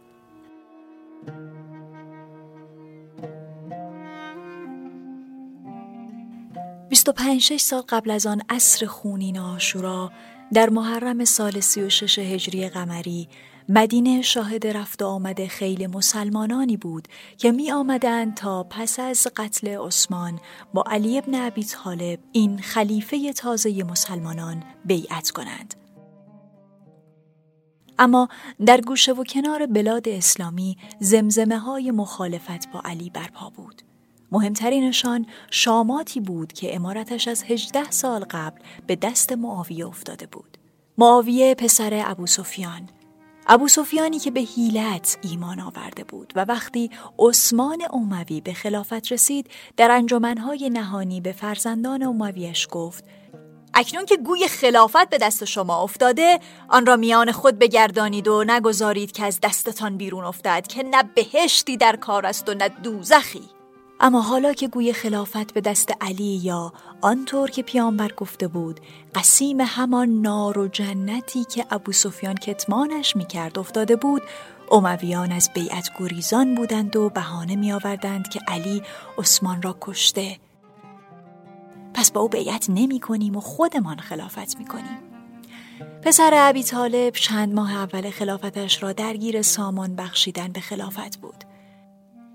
بیست 6.89 7.09
و 7.09 7.11
پنج 7.11 7.57
سال 7.57 7.81
قبل 7.81 8.11
از 8.11 8.25
آن 8.25 8.41
عصر 8.49 8.85
خونین 8.85 9.39
آشورا 9.39 10.11
در 10.53 10.69
محرم 10.69 11.25
سال 11.25 11.59
36 11.59 12.19
هجری 12.19 12.69
قمری 12.69 13.29
مدینه 13.69 14.21
شاهد 14.21 14.67
رفت 14.67 15.01
آمد 15.01 15.45
خیل 15.45 15.87
مسلمانانی 15.87 16.77
بود 16.77 17.07
که 17.37 17.51
می 17.51 17.71
آمدند 17.71 18.33
تا 18.33 18.63
پس 18.63 18.99
از 18.99 19.27
قتل 19.35 19.67
عثمان 19.67 20.39
با 20.73 20.83
علی 20.87 21.17
ابن 21.17 21.35
ابی 21.35 21.63
طالب 21.63 22.19
این 22.31 22.57
خلیفه 22.57 23.33
تازه 23.33 23.83
مسلمانان 23.83 24.63
بیعت 24.85 25.31
کنند. 25.31 25.73
اما 27.99 28.27
در 28.65 28.81
گوشه 28.81 29.11
و 29.11 29.23
کنار 29.23 29.65
بلاد 29.65 30.09
اسلامی 30.09 30.77
زمزمه 30.99 31.59
های 31.59 31.91
مخالفت 31.91 32.71
با 32.71 32.81
علی 32.85 33.09
برپا 33.09 33.49
بود. 33.49 33.86
مهمترینشان 34.31 35.25
شاماتی 35.51 36.19
بود 36.19 36.53
که 36.53 36.75
امارتش 36.75 37.27
از 37.27 37.43
هجده 37.43 37.91
سال 37.91 38.25
قبل 38.29 38.61
به 38.87 38.95
دست 38.95 39.31
معاویه 39.31 39.87
افتاده 39.87 40.25
بود. 40.25 40.57
معاویه 40.97 41.55
پسر 41.55 42.03
ابو 42.05 42.27
سفیان 42.27 42.89
ابو 43.47 43.67
سفیانی 43.67 44.19
که 44.19 44.31
به 44.31 44.39
حیلت 44.39 45.17
ایمان 45.21 45.59
آورده 45.59 46.03
بود 46.03 46.33
و 46.35 46.45
وقتی 46.45 46.91
عثمان 47.19 47.83
اموی 47.93 48.41
به 48.41 48.53
خلافت 48.53 49.11
رسید 49.11 49.49
در 49.77 49.91
انجمنهای 49.91 50.69
نهانی 50.69 51.21
به 51.21 51.31
فرزندان 51.31 52.03
امویش 52.03 52.67
گفت 52.71 53.03
اکنون 53.73 54.05
که 54.05 54.17
گوی 54.17 54.47
خلافت 54.47 55.09
به 55.09 55.17
دست 55.17 55.45
شما 55.45 55.83
افتاده 55.83 56.39
آن 56.69 56.85
را 56.85 56.95
میان 56.95 57.31
خود 57.31 57.59
بگردانید 57.59 58.27
و 58.27 58.43
نگذارید 58.43 59.11
که 59.11 59.23
از 59.23 59.39
دستتان 59.43 59.97
بیرون 59.97 60.23
افتد 60.23 60.67
که 60.67 60.83
نه 60.83 61.03
بهشتی 61.03 61.77
در 61.77 61.95
کار 61.95 62.25
است 62.25 62.49
و 62.49 62.53
نه 62.53 62.69
دوزخی 62.69 63.56
اما 63.99 64.21
حالا 64.21 64.53
که 64.53 64.67
گوی 64.67 64.93
خلافت 64.93 65.53
به 65.53 65.61
دست 65.61 65.93
علی 66.01 66.39
یا 66.43 66.73
آنطور 67.01 67.49
که 67.49 67.63
پیامبر 67.63 68.11
گفته 68.11 68.47
بود 68.47 68.79
قسیم 69.15 69.61
همان 69.61 70.21
نار 70.21 70.59
و 70.59 70.67
جنتی 70.67 71.43
که 71.43 71.65
ابو 71.69 71.91
سفیان 71.91 72.35
کتمانش 72.35 73.15
می‌کرد 73.15 73.59
افتاده 73.59 73.95
بود 73.95 74.21
امویان 74.71 75.31
از 75.31 75.49
بیعت 75.53 75.89
گریزان 75.99 76.55
بودند 76.55 76.95
و 76.95 77.09
بهانه 77.09 77.55
می 77.55 77.71
آوردند 77.71 78.29
که 78.29 78.39
علی 78.47 78.81
عثمان 79.17 79.61
را 79.61 79.77
کشته. 79.81 80.37
پس 81.93 82.11
با 82.11 82.21
او 82.21 82.29
بیعت 82.29 82.65
نمی 82.69 82.99
کنیم 82.99 83.35
و 83.35 83.41
خودمان 83.41 83.97
خلافت 83.97 84.57
می 84.57 84.65
کنیم 84.65 84.97
پسر 86.01 86.31
ابی 86.33 86.63
طالب 86.63 87.13
چند 87.13 87.53
ماه 87.53 87.73
اول 87.73 88.09
خلافتش 88.09 88.83
را 88.83 88.93
درگیر 88.93 89.41
سامان 89.41 89.95
بخشیدن 89.95 90.47
به 90.47 90.59
خلافت 90.59 91.17
بود. 91.17 91.46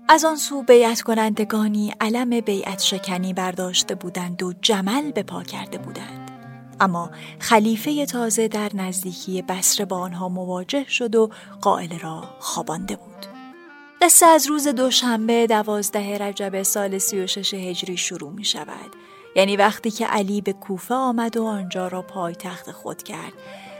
از 0.09 0.25
آن 0.25 0.35
سو 0.35 0.63
بیعت 0.63 1.01
کنندگانی 1.01 1.93
علم 2.01 2.39
بیعت 2.39 2.81
شکنی 2.81 3.33
برداشته 3.33 3.95
بودند 3.95 4.43
و 4.43 4.53
جمل 4.61 5.11
به 5.11 5.23
پا 5.23 5.43
کرده 5.43 5.77
بودند. 5.77 6.31
اما 6.79 7.11
خلیفه 7.39 8.05
تازه 8.05 8.47
در 8.47 8.71
نزدیکی 8.73 9.41
بسر 9.41 9.85
با 9.85 9.99
آنها 9.99 10.29
مواجه 10.29 10.85
شد 10.87 11.15
و 11.15 11.29
قائل 11.61 11.99
را 11.99 12.23
خوابانده 12.39 12.95
بود. 12.95 13.25
قصه 14.01 14.25
از 14.25 14.47
روز 14.47 14.67
دوشنبه 14.67 15.47
دوازده 15.47 16.17
رجب 16.17 16.63
سال 16.63 16.97
سی 16.97 17.19
و 17.19 17.27
شش 17.27 17.53
هجری 17.53 17.97
شروع 17.97 18.31
می 18.31 18.45
شود. 18.45 18.95
یعنی 19.35 19.57
وقتی 19.57 19.91
که 19.91 20.05
علی 20.05 20.41
به 20.41 20.53
کوفه 20.53 20.93
آمد 20.95 21.37
و 21.37 21.45
آنجا 21.45 21.87
را 21.87 22.01
پای 22.01 22.35
تخت 22.35 22.71
خود 22.71 23.03
کرد 23.03 23.33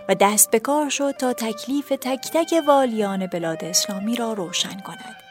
و 0.09 0.15
دست 0.15 0.51
به 0.51 0.59
کار 0.59 0.89
شد 0.89 1.11
تا 1.11 1.33
تکلیف 1.33 1.89
تک 1.89 2.31
تک 2.33 2.63
والیان 2.67 3.27
بلاد 3.27 3.65
اسلامی 3.65 4.15
را 4.15 4.33
روشن 4.33 4.79
کند. 4.79 5.22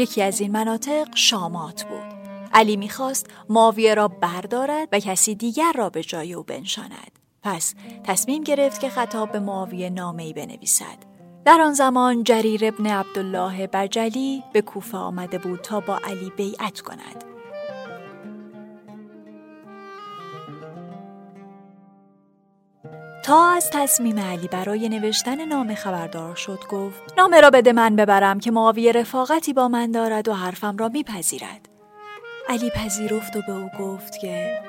یکی 0.00 0.22
از 0.22 0.40
این 0.40 0.52
مناطق 0.52 1.08
شامات 1.14 1.84
بود. 1.84 2.20
علی 2.52 2.76
می‌خواست 2.76 3.26
ماویه 3.48 3.94
را 3.94 4.08
بردارد 4.08 4.88
و 4.92 5.00
کسی 5.00 5.34
دیگر 5.34 5.72
را 5.72 5.90
به 5.90 6.02
جای 6.02 6.34
او 6.34 6.42
بنشاند. 6.42 7.18
پس 7.42 7.74
تصمیم 8.04 8.44
گرفت 8.44 8.80
که 8.80 8.88
خطاب 8.88 9.32
به 9.32 9.40
معاویه 9.40 9.90
نامه‌ای 9.90 10.32
بنویسد. 10.32 10.98
در 11.44 11.60
آن 11.60 11.72
زمان 11.72 12.24
جریر 12.24 12.64
ابن 12.64 12.86
عبدالله 12.86 13.66
بجلی 13.66 14.44
به 14.52 14.62
کوفه 14.62 14.96
آمده 14.96 15.38
بود 15.38 15.60
تا 15.60 15.80
با 15.80 16.00
علی 16.04 16.32
بیعت 16.36 16.80
کند. 16.80 17.29
تا 23.30 23.50
از 23.50 23.70
تصمیم 23.72 24.18
علی 24.18 24.48
برای 24.48 24.88
نوشتن 24.88 25.44
نامه 25.44 25.74
خبردار 25.74 26.34
شد 26.34 26.58
گفت 26.70 27.02
نامه 27.18 27.40
را 27.40 27.50
بده 27.50 27.72
من 27.72 27.96
ببرم 27.96 28.40
که 28.40 28.50
معاویه 28.50 28.92
رفاقتی 28.92 29.52
با 29.52 29.68
من 29.68 29.90
دارد 29.90 30.28
و 30.28 30.32
حرفم 30.32 30.76
را 30.76 30.88
میپذیرد. 30.88 31.68
علی 32.48 32.70
پذیرفت 32.70 33.36
و 33.36 33.42
به 33.46 33.52
او 33.52 33.68
گفت 33.78 34.18
که 34.20 34.60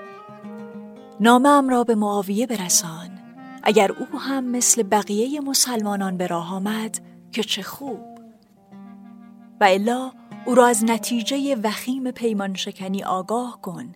نامم 1.19 1.69
را 1.69 1.83
به 1.83 1.95
معاویه 1.95 2.47
برسان. 2.47 3.09
اگر 3.63 3.91
او 3.91 4.19
هم 4.19 4.43
مثل 4.43 4.83
بقیه 4.83 5.41
مسلمانان 5.41 6.17
به 6.17 6.27
راه 6.27 6.53
آمد 6.55 7.01
که 7.31 7.43
چه 7.43 7.61
خوب. 7.61 7.99
و 9.61 9.63
الا 9.63 10.11
او 10.45 10.55
را 10.55 10.67
از 10.67 10.83
نتیجه 10.83 11.55
وخیم 11.63 12.11
پیمان 12.11 12.53
شکنی 12.53 13.03
آگاه 13.03 13.61
کن 13.61 13.91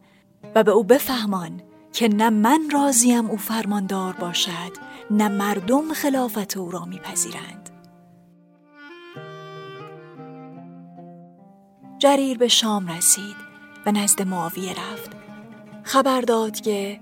و 0.55 0.63
به 0.63 0.71
او 0.71 0.83
بفهمان 0.83 1.61
که 1.95 2.07
نه 2.07 2.29
من 2.29 2.69
راضیم 2.73 3.29
او 3.29 3.37
فرماندار 3.37 4.13
باشد 4.13 4.71
نه 5.11 5.27
مردم 5.27 5.93
خلافت 5.93 6.57
او 6.57 6.71
را 6.71 6.85
میپذیرند. 6.85 7.69
جریر 11.99 12.37
به 12.37 12.47
شام 12.47 12.87
رسید 12.87 13.35
و 13.85 13.91
نزد 13.91 14.21
معاویه 14.21 14.71
رفت. 14.71 15.11
خبر 15.83 16.21
داد 16.21 16.59
که 16.59 16.99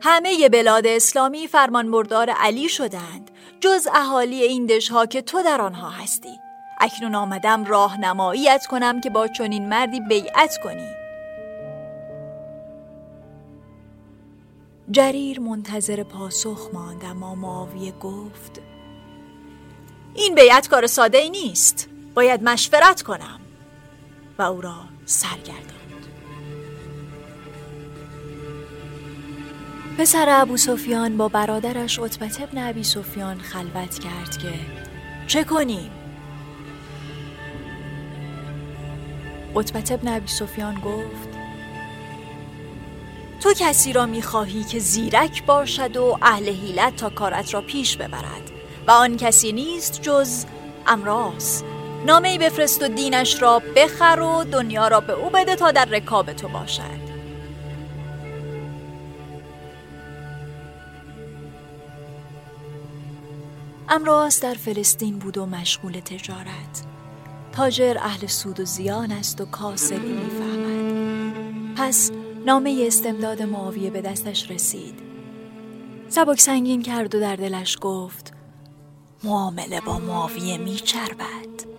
همه 0.00 0.48
بلاد 0.48 0.86
اسلامی 0.86 1.46
فرمانبردار 1.46 2.30
علی 2.30 2.68
شدند 2.68 3.30
جز 3.60 3.86
اهالی 3.94 4.42
این 4.42 4.66
دشها 4.66 5.06
که 5.06 5.22
تو 5.22 5.42
در 5.42 5.60
آنها 5.60 5.90
هستی. 5.90 6.38
اکنون 6.80 7.14
آمدم 7.14 7.64
راهنماییت 7.64 8.66
کنم 8.66 9.00
که 9.00 9.10
با 9.10 9.28
چنین 9.28 9.68
مردی 9.68 10.00
بیعت 10.00 10.58
کنی. 10.64 11.01
جریر 14.92 15.40
منتظر 15.40 16.02
پاسخ 16.02 16.70
ماند 16.72 17.04
اما 17.04 17.34
معاویه 17.34 17.92
گفت 17.92 18.60
این 20.14 20.34
بیعت 20.34 20.68
کار 20.68 20.86
ساده 20.86 21.18
ای 21.18 21.30
نیست. 21.30 21.88
باید 22.14 22.42
مشورت 22.42 23.02
کنم. 23.02 23.40
و 24.38 24.42
او 24.42 24.60
را 24.60 24.74
سرگرداند. 25.06 26.06
پسر 29.98 30.26
ابو 30.28 30.56
سفیان 30.56 31.16
با 31.16 31.28
برادرش 31.28 31.98
عتبت 31.98 32.40
ابن 32.40 32.68
ابی 32.68 32.84
سفیان 32.84 33.38
خلوت 33.38 33.98
کرد 33.98 34.38
که 34.38 34.52
چه 35.26 35.44
کنیم؟ 35.44 35.90
عتبت 39.56 39.92
ابن 39.92 40.08
ابی 40.08 40.28
سفیان 40.28 40.74
گفت 40.74 41.31
تو 43.42 43.54
کسی 43.54 43.92
را 43.92 44.06
می‌خواهی 44.06 44.64
که 44.64 44.78
زیرک 44.78 45.46
باشد 45.46 45.96
و 45.96 46.18
اهل 46.22 46.48
حیلت 46.48 46.96
تا 46.96 47.10
کارت 47.10 47.54
را 47.54 47.60
پیش 47.60 47.96
ببرد. 47.96 48.50
و 48.86 48.90
آن 48.90 49.16
کسی 49.16 49.52
نیست 49.52 50.02
جز 50.02 50.44
امراس 50.86 51.62
نامه 52.06 52.38
بفرست 52.38 52.82
و 52.82 52.88
دینش 52.88 53.42
را 53.42 53.62
بخر 53.76 54.20
و 54.20 54.44
دنیا 54.44 54.88
را 54.88 55.00
به 55.00 55.12
او 55.12 55.30
بده 55.30 55.56
تا 55.56 55.70
در 55.70 55.84
رکاب 55.84 56.32
تو 56.32 56.48
باشد. 56.48 57.02
امراس 63.88 64.40
در 64.40 64.54
فلسطین 64.54 65.18
بود 65.18 65.38
و 65.38 65.46
مشغول 65.46 66.00
تجارت. 66.00 66.82
تاجر 67.52 67.96
اهل 68.00 68.26
سود 68.26 68.60
و 68.60 68.64
زیان 68.64 69.12
است 69.12 69.40
و 69.40 69.44
کاسبی 69.44 70.12
می‌فهمد. 70.12 70.62
پس 71.76 72.10
نامه 72.46 72.84
استمداد 72.86 73.42
معاویه 73.42 73.90
به 73.90 74.00
دستش 74.00 74.50
رسید. 74.50 74.94
سبک 76.08 76.40
سنگین 76.40 76.82
کرد 76.82 77.14
و 77.14 77.20
در 77.20 77.36
دلش 77.36 77.78
گفت 77.80 78.32
معامله 79.24 79.80
با 79.80 79.98
معاویه 79.98 80.58
میچربد 80.58 81.72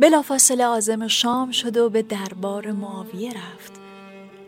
بلافاصله 0.00 0.66
آزم 0.66 1.08
شام 1.08 1.50
شد 1.50 1.76
و 1.76 1.90
به 1.90 2.02
دربار 2.02 2.72
معاویه 2.72 3.30
رفت. 3.30 3.72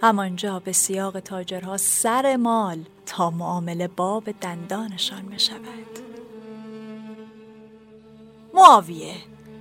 همانجا 0.02 0.58
به 0.58 0.72
سیاق 0.72 1.20
تاجرها 1.20 1.76
سر 1.76 2.36
مال 2.36 2.78
تا 3.06 3.30
معامله 3.30 3.88
باب 3.88 4.30
دندانشان 4.40 5.26
بشود. 5.26 5.98
معاویه 8.54 9.14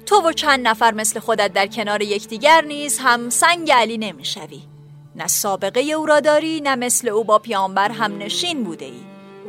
تو 0.05 0.21
و 0.29 0.31
چند 0.31 0.67
نفر 0.67 0.93
مثل 0.93 1.19
خودت 1.19 1.53
در 1.53 1.67
کنار 1.67 2.01
یکدیگر 2.01 2.61
نیز 2.61 2.99
هم 2.99 3.29
سنگ 3.29 3.71
علی 3.71 3.97
نمی‌شوی. 3.97 4.70
نه 5.15 5.27
سابقه 5.27 5.81
او 5.81 6.05
را 6.05 6.19
داری 6.19 6.61
نه 6.61 6.75
مثل 6.75 7.09
او 7.09 7.23
با 7.23 7.39
پیامبر 7.39 7.91
هم 7.91 8.17
نشین 8.17 8.63
بوده 8.63 8.85
ای 8.85 9.01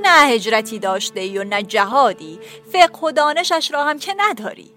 نه 0.03 0.29
هجرتی 0.29 0.79
داشته 0.79 1.21
ای 1.21 1.39
و 1.39 1.45
نه 1.45 1.63
جهادی. 1.63 2.39
فقه 2.73 3.07
و 3.07 3.13
دانشش 3.13 3.71
را 3.75 3.85
هم 3.85 3.99
که 3.99 4.15
نداری. 4.19 4.71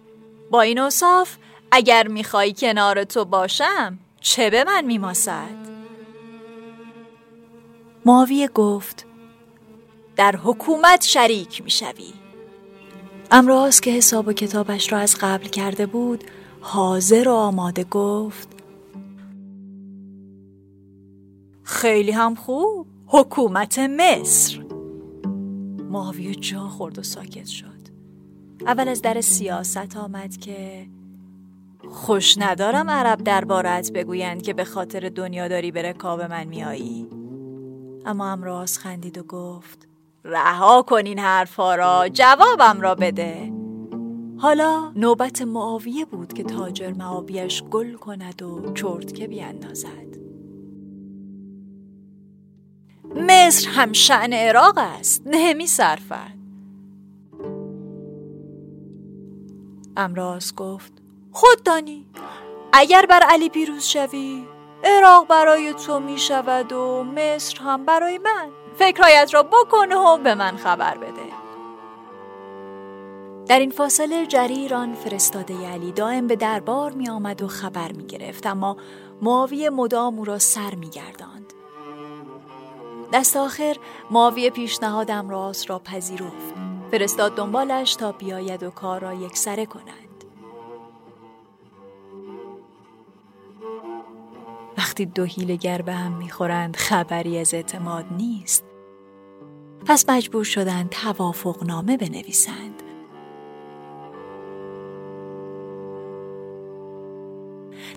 با 0.52 0.62
این 0.62 0.80
اصاف 0.80 1.36
اگر 1.71 2.08
می‌خوای 2.08 2.54
کنار 2.54 3.04
تو 3.04 3.26
باشم 3.26 4.00
چه 4.21 4.50
به 4.50 4.63
من 4.63 4.86
میماسد؟ 4.86 5.65
معاویه 8.06 8.48
گفت 8.48 9.06
در 10.15 10.36
حکومت 10.36 11.04
شریک 11.04 11.63
می‌شوی. 11.63 12.13
امراض 13.32 13.80
که 13.80 13.91
حساب 13.91 14.28
و 14.28 14.34
کتابش 14.34 14.91
را 14.91 14.98
از 15.00 15.15
قبل 15.21 15.48
کرده 15.48 15.86
بود 15.86 16.24
حاضر 16.62 17.28
و 17.28 17.34
آماده 17.34 17.84
گفت 17.84 18.55
خیلی 21.65 22.12
هم 22.12 22.36
خوب. 22.36 22.88
حکومت 23.08 23.80
مصر. 23.80 24.65
معاویه 25.89 26.36
جا 26.36 26.67
خورد 26.67 26.99
و 26.99 27.04
ساکت 27.04 27.45
شد. 27.45 27.65
اول 28.65 28.88
از 28.88 29.01
در 29.01 29.21
سیاست 29.21 29.97
آمد 29.97 30.38
که 30.38 30.88
خوش 31.89 32.38
ندارم 32.38 32.89
عرب 32.89 33.23
دربارت 33.23 33.91
بگویند 33.91 34.41
که 34.41 34.54
به 34.54 34.63
خاطر 34.65 35.10
دنیاداری 35.10 35.71
به 35.71 35.82
رکاب 35.82 36.21
من 36.21 36.43
میایی. 36.43 37.08
اما 38.06 38.32
امراض 38.32 38.78
خندید 38.78 39.17
و 39.17 39.23
گفت 39.23 39.88
رها 40.23 40.82
کن 40.82 41.06
این 41.06 41.19
حرفا 41.19 41.75
را 41.75 42.10
جوابم 42.10 42.82
را 42.82 42.95
بده. 42.95 43.54
حالا 44.38 44.91
نوبت 44.95 45.41
معاویه 45.41 46.06
بود 46.06 46.34
که 46.34 46.43
تاجر 46.43 46.93
معابیش 46.93 47.63
گل 47.63 47.93
کند 47.93 48.41
و 48.41 48.73
چرتکه 48.73 49.28
بیاندازد 49.28 50.24
مصر 53.15 53.69
هم 53.69 53.93
شعن 53.93 54.34
عراق 54.34 54.78
است 54.78 55.21
نمی 55.25 55.67
صرفد 55.67 56.36
امراض 59.97 60.54
گفت 60.54 60.93
خود 61.32 61.63
دانی 61.63 62.06
اگر 62.73 63.06
بر 63.06 63.19
علی 63.30 63.49
پیروز 63.49 63.84
شوی 63.84 64.45
عراق 64.84 65.28
برای 65.28 65.73
تو 65.73 65.99
می 65.99 66.17
شود 66.17 66.73
و 66.73 67.04
مصر 67.04 67.58
هم 67.60 67.86
برای 67.86 68.17
من. 68.17 68.49
فکرایت 68.75 69.34
را 69.34 69.43
بکن 69.43 69.91
و 69.91 70.17
به 70.17 70.36
من 70.36 70.58
خبر 70.58 70.97
بده. 70.97 71.36
در 73.47 73.60
این 73.60 73.71
فاصله 73.71 74.25
جریران 74.25 74.93
فرستاده 74.93 75.67
علی 75.67 75.91
دائم 75.91 76.28
به 76.28 76.36
دربار 76.36 76.91
می 76.91 77.10
آمد 77.10 77.41
و 77.41 77.47
خبر 77.47 77.91
می 77.91 78.06
گرفت 78.06 78.45
اما 78.45 78.78
معاویه 79.21 79.69
مدام 79.69 80.19
او 80.19 80.25
را 80.25 80.39
سر 80.39 80.75
می 80.75 80.89
گرداند. 80.89 81.54
دست 83.13 83.38
آخر 83.38 83.76
معاویه 84.12 84.50
پیشنهاد 84.50 85.12
امراض 85.12 85.65
را 85.68 85.80
پذیرفت. 85.80 86.56
فرستاد 86.91 87.36
دنبالش 87.36 87.96
تا 87.96 88.12
بیاید 88.12 88.63
و 88.63 88.70
کار 88.70 89.02
را 89.02 89.13
یک 89.13 89.38
سره 89.38 89.65
کند. 89.65 90.24
وقتی 94.78 95.06
دو 95.06 95.24
هیلگر 95.24 95.82
به 95.82 95.94
هم 95.94 96.12
می‌خورند 96.12 96.76
خبری 96.76 97.38
از 97.38 97.54
اعتماد 97.54 98.06
نیست. 98.18 98.65
پس 99.86 100.10
مجبور 100.10 100.44
شدند 100.44 100.89
توافق 100.89 101.63
نامه 101.63 101.98
بنویسند. 101.98 102.84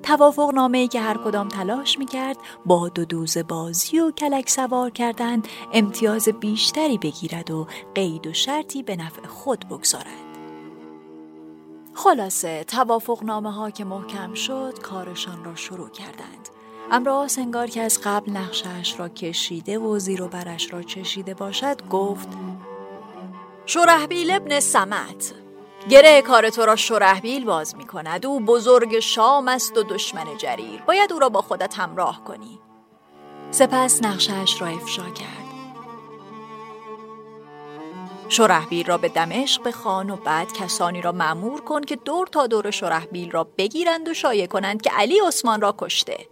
توافق 0.02 0.50
نامه 0.54 0.78
ای 0.78 0.88
که 0.88 1.00
هر 1.00 1.16
کدام 1.24 1.48
تلاش 1.48 1.98
می 1.98 2.06
کرد 2.06 2.36
با 2.66 2.88
دو 2.88 3.04
دوز 3.04 3.38
بازی 3.38 4.00
و 4.00 4.10
کلک 4.10 4.50
سوار 4.50 4.90
کردن 4.90 5.42
امتیاز 5.72 6.28
بیشتری 6.28 6.98
بگیرد 6.98 7.50
و 7.50 7.66
قید 7.94 8.26
و 8.26 8.32
شرطی 8.32 8.82
به 8.82 8.96
نفع 8.96 9.26
خود 9.26 9.68
بگذارد. 9.68 10.28
خلاصه 11.94 12.64
توافق 12.64 13.24
نامه 13.24 13.52
ها 13.52 13.70
که 13.70 13.84
محکم 13.84 14.34
شد 14.34 14.78
کارشان 14.82 15.44
را 15.44 15.54
شروع 15.54 15.88
کردند. 15.90 16.48
امراس 16.90 17.38
انگار 17.38 17.66
که 17.66 17.82
از 17.82 18.00
قبل 18.04 18.32
نقشش 18.32 18.94
را 18.98 19.08
کشیده 19.08 19.78
و 19.78 19.98
زیر 19.98 20.22
و 20.22 20.28
برش 20.28 20.72
را 20.72 20.82
چشیده 20.82 21.34
باشد 21.34 21.88
گفت 21.88 22.28
شرحبیل 23.66 24.30
ابن 24.30 24.60
سمت 24.60 25.34
گره 25.90 26.22
کار 26.22 26.50
تو 26.50 26.62
را 26.62 26.76
شرحبیل 26.76 27.44
باز 27.44 27.76
می 27.76 27.86
کند 27.86 28.26
او 28.26 28.40
بزرگ 28.40 28.98
شام 28.98 29.48
است 29.48 29.76
و 29.76 29.82
دشمن 29.82 30.36
جریر. 30.36 30.82
باید 30.82 31.12
او 31.12 31.18
را 31.18 31.28
با 31.28 31.42
خودت 31.42 31.78
همراه 31.78 32.24
کنی. 32.24 32.60
سپس 33.50 34.02
نقشش 34.02 34.60
را 34.60 34.66
افشا 34.66 35.10
کرد. 35.10 35.48
شرحبیل 38.28 38.86
را 38.86 38.98
به 38.98 39.08
دمشق 39.08 39.62
بخوان 39.66 40.10
و 40.10 40.16
بعد 40.16 40.52
کسانی 40.52 41.02
را 41.02 41.12
معمور 41.12 41.60
کن 41.60 41.82
که 41.82 41.96
دور 41.96 42.26
تا 42.26 42.46
دور 42.46 42.70
شرحبیل 42.70 43.30
را 43.30 43.44
بگیرند 43.44 44.08
و 44.08 44.14
شایع 44.14 44.46
کنند 44.46 44.82
که 44.82 44.90
علی 44.90 45.20
عثمان 45.26 45.60
را 45.60 45.74
کشته. 45.78 46.26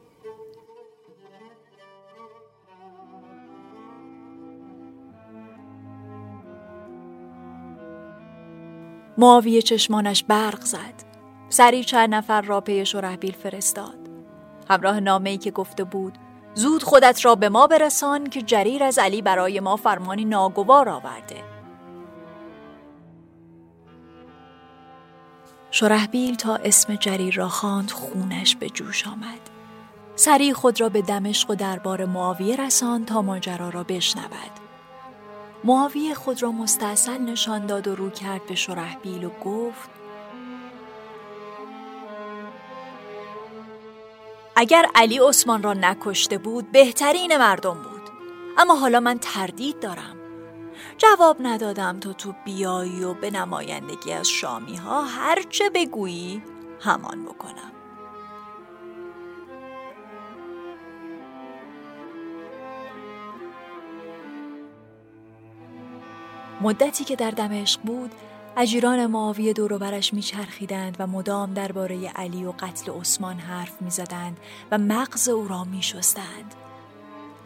معاویه 9.18 9.62
چشمانش 9.62 10.24
برق 10.24 10.60
زد. 10.60 11.04
سریع 11.48 11.82
چند 11.82 12.14
نفر 12.14 12.40
را 12.40 12.60
پی 12.60 12.86
شرحبیل 12.86 13.32
فرستاد. 13.32 13.98
همراه 14.70 15.00
نامه 15.00 15.30
ای 15.30 15.38
که 15.38 15.50
گفته 15.50 15.84
بود 15.84 16.18
زود 16.54 16.82
خودت 16.82 17.24
را 17.24 17.34
به 17.34 17.48
ما 17.48 17.66
برسان 17.66 18.26
که 18.26 18.42
جریر 18.42 18.84
از 18.84 18.98
علی 18.98 19.22
برای 19.22 19.60
ما 19.60 19.76
فرمانی 19.76 20.24
ناگوار 20.24 20.88
آورده. 20.88 21.42
شرحبیل 25.70 26.34
تا 26.34 26.56
اسم 26.56 26.94
جریر 26.94 27.34
را 27.34 27.48
خواند 27.48 27.90
خونش 27.90 28.56
به 28.56 28.68
جوش 28.68 29.06
آمد. 29.06 29.50
سریع 30.16 30.52
خود 30.52 30.80
را 30.80 30.88
به 30.88 31.02
دمشق 31.02 31.50
و 31.50 31.54
دربار 31.54 32.04
معاویه 32.04 32.56
رساند 32.56 33.06
تا 33.06 33.22
ماجرا 33.22 33.68
را 33.68 33.82
بشنود. 33.82 34.65
معاویه 35.64 36.14
خود 36.14 36.42
را 36.42 36.52
مستاصل 36.52 37.18
نشان 37.18 37.66
داد 37.66 37.88
و 37.88 37.96
رو 37.96 38.10
کرد 38.10 38.46
به 38.46 38.54
شرحبیل 38.54 39.24
و 39.24 39.30
گفت 39.44 39.90
اگر 44.56 44.86
علی 44.94 45.18
عثمان 45.18 45.62
را 45.62 45.74
نکشته 45.74 46.38
بود 46.38 46.72
بهترین 46.72 47.36
مردم 47.36 47.74
بود. 47.74 48.10
اما 48.58 48.74
حالا 48.74 49.00
من 49.00 49.18
تردید 49.18 49.80
دارم. 49.80 50.16
جواب 50.98 51.36
ندادم 51.40 52.00
تا 52.00 52.12
تو 52.12 52.34
بیایی 52.44 53.04
و 53.04 53.14
به 53.14 53.30
نمایندگی 53.30 54.12
از 54.12 54.28
شامی 54.28 54.76
ها 54.76 55.02
هرچه 55.02 55.70
بگویی 55.70 56.42
همان 56.80 57.24
بکنم. 57.24 57.75
مدتی 66.60 67.04
که 67.04 67.16
در 67.16 67.30
دمشق 67.30 67.80
بود 67.80 68.12
اجیران 68.56 69.06
معاویه 69.06 69.54
برش 69.54 70.14
میچرخیدند 70.14 70.96
و 70.98 71.06
مدام 71.06 71.54
درباره 71.54 72.08
علی 72.08 72.44
و 72.44 72.52
قتل 72.52 72.92
عثمان 72.92 73.38
حرف 73.38 73.82
می‌زدند 73.82 74.40
و 74.70 74.78
مغز 74.78 75.28
او 75.28 75.48
را 75.48 75.64
میشستند. 75.64 76.54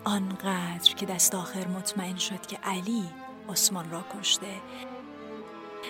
آنقدر 0.05 0.95
که 0.97 1.07
دست 1.07 1.35
آخر 1.35 1.67
مطمئن 1.67 2.17
شد 2.17 2.47
که 2.47 2.59
علی 2.65 3.05
عثمان 3.49 3.91
را 3.91 4.05
کشته 4.19 4.47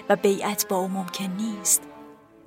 و 0.08 0.16
بیعت 0.16 0.68
با 0.68 0.76
او 0.76 0.88
ممکن 0.88 1.30
نیست. 1.38 1.82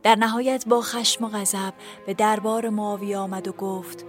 در 0.04 0.16
نهایت 0.16 0.66
با 0.68 0.82
خشم 0.82 1.24
و 1.24 1.30
غضب 1.30 1.74
به 2.06 2.14
دربار 2.14 2.70
معاویه 2.70 3.18
آمد 3.18 3.48
و 3.48 3.52
گفت 3.52 4.06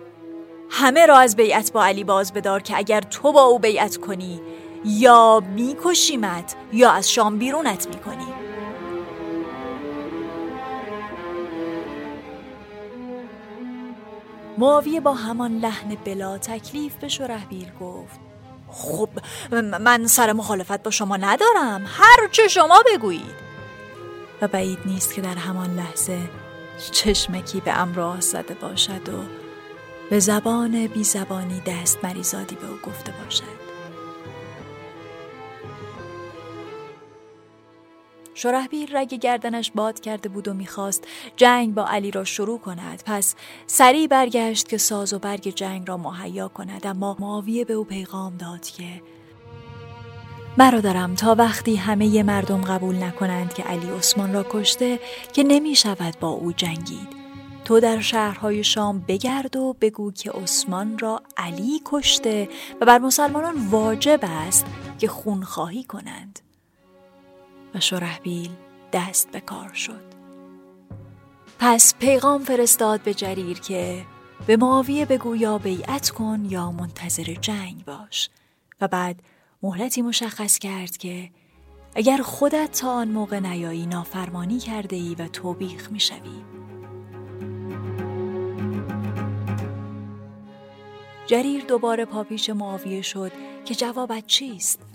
همه 0.71 1.07
را 1.07 1.19
از 1.19 1.37
بیعت 1.37 1.73
با 1.73 1.85
علی 1.85 2.05
باز 2.05 2.33
بدار 2.33 2.63
که 2.63 2.77
اگر 2.77 3.01
تو 3.01 3.33
با 3.33 3.43
او 3.43 3.59
بیعت 3.59 3.97
کنی 3.97 4.41
یا 4.85 5.43
میکشیمت 5.55 6.57
یا 6.73 6.91
از 6.91 7.13
شام 7.13 7.39
بیرونت 7.39 7.89
می‌کنیم. 7.89 8.35
معاویه 14.59 15.01
با 15.01 15.15
همان 15.15 15.59
لحن 15.59 15.95
بلا 16.05 16.39
تکلیف 16.39 16.95
به 16.95 17.09
شرحبیل 17.09 17.71
گفت 17.81 18.21
خب 18.69 19.09
من 19.81 20.07
سر 20.07 20.33
مخالفت 20.33 20.83
با 20.83 20.91
شما 20.91 21.17
ندارم. 21.17 21.85
هر 21.87 22.29
چه 22.33 22.49
شما 22.49 22.83
بگویید. 22.95 23.45
و 24.43 24.49
بعید 24.49 24.79
نیست 24.87 25.15
که 25.15 25.21
در 25.21 25.35
همان 25.35 25.75
لحظه 25.75 26.19
چشمکی 26.93 27.61
به 27.61 27.79
امراه 27.79 28.21
زده 28.21 28.55
باشد 28.55 29.09
و 29.09 29.23
به 30.11 30.21
زبان 30.21 30.87
بی 30.87 31.05
زبانی 31.05 31.61
دست 31.61 32.05
مریزادی 32.05 32.55
به 32.55 32.67
او 32.67 32.77
گفته 32.77 33.13
باشد. 33.25 33.64
شرحبیل 38.35 38.97
رگ 38.97 39.15
گردنش 39.15 39.71
باد 39.71 40.01
کرده 40.01 40.29
بود 40.29 40.49
و 40.49 40.55
می‌خواست 40.55 41.05
جنگ 41.37 41.75
با 41.75 41.87
علی 41.87 42.11
را 42.11 42.25
شروع 42.25 42.59
کند. 42.59 43.03
پس 43.07 43.35
سریع 43.67 44.07
برگشت 44.07 44.69
که 44.69 44.79
ساز 44.79 45.13
و 45.13 45.19
برگ 45.19 45.49
جنگ 45.49 45.89
را 45.89 45.97
مهیا 45.97 46.49
کند. 46.49 46.87
اما 46.87 47.17
معاویه 47.21 47.65
به 47.65 47.75
او 47.75 47.85
پیغام 47.85 48.37
داد 48.37 48.61
که 48.61 49.03
برادرم 50.57 51.15
تا 51.15 51.35
وقتی 51.35 51.77
همه 51.77 52.23
مردم 52.23 52.61
قبول 52.61 53.03
نکنند 53.03 53.55
که 53.55 53.63
علی 53.63 53.91
عثمان 53.91 54.33
را 54.33 54.47
کشته 54.51 55.01
که 55.33 55.43
نمی 55.43 55.75
شود 55.75 56.15
با 56.21 56.29
او 56.29 56.53
جنگید. 56.53 57.25
تو 57.65 57.81
در 57.81 58.01
شهرهای 58.01 58.65
شام 58.65 59.05
بگرد 59.09 59.57
و 59.57 59.77
بگو 59.81 60.13
که 60.13 60.31
عثمان 60.31 60.99
را 60.99 61.23
علی 61.37 61.81
کشته 61.85 62.49
و 62.81 62.87
بر 62.87 62.99
مسلمانان 62.99 63.69
واجب 63.71 64.21
است 64.23 64.67
که 64.99 65.09
خونخواهی 65.09 65.85
کنند. 65.85 66.44
و 67.75 67.81
شرحبیل 67.81 68.51
دست 68.93 69.31
به 69.31 69.41
کار 69.41 69.73
شد 69.73 70.15
پس 71.59 71.95
پیغام 71.99 72.45
فرستاد 72.45 73.01
به 73.01 73.15
جریر 73.15 73.61
که 73.61 74.05
به 74.47 74.57
معاویه 74.57 75.07
بگو 75.07 75.37
یا 75.37 75.59
بیعت 75.59 76.11
کن 76.11 76.47
یا 76.49 76.73
منتظر 76.73 77.35
جنگ 77.41 77.85
باش 77.85 78.31
و 78.81 78.89
بعد 78.89 79.23
مهلتی 79.63 80.03
مشخص 80.03 80.59
کرد 80.59 80.97
که 80.97 81.31
اگر 81.95 82.19
خودت 82.23 82.81
تا 82.81 82.91
آن 82.91 83.09
موقع 83.09 83.41
نیایی 83.41 83.87
نافرمانی 83.87 84.59
کرده 84.59 84.97
ای 84.97 85.17
و 85.19 85.29
توبیخ 85.29 85.93
می 85.93 86.01
شوی. 86.01 86.45
جریر 91.27 91.65
دوباره 91.65 92.05
پاپیش 92.05 92.51
معاویه 92.51 93.03
شد 93.03 93.33
که 93.65 93.75
جوابت 93.75 94.27
چیست؟ 94.27 94.94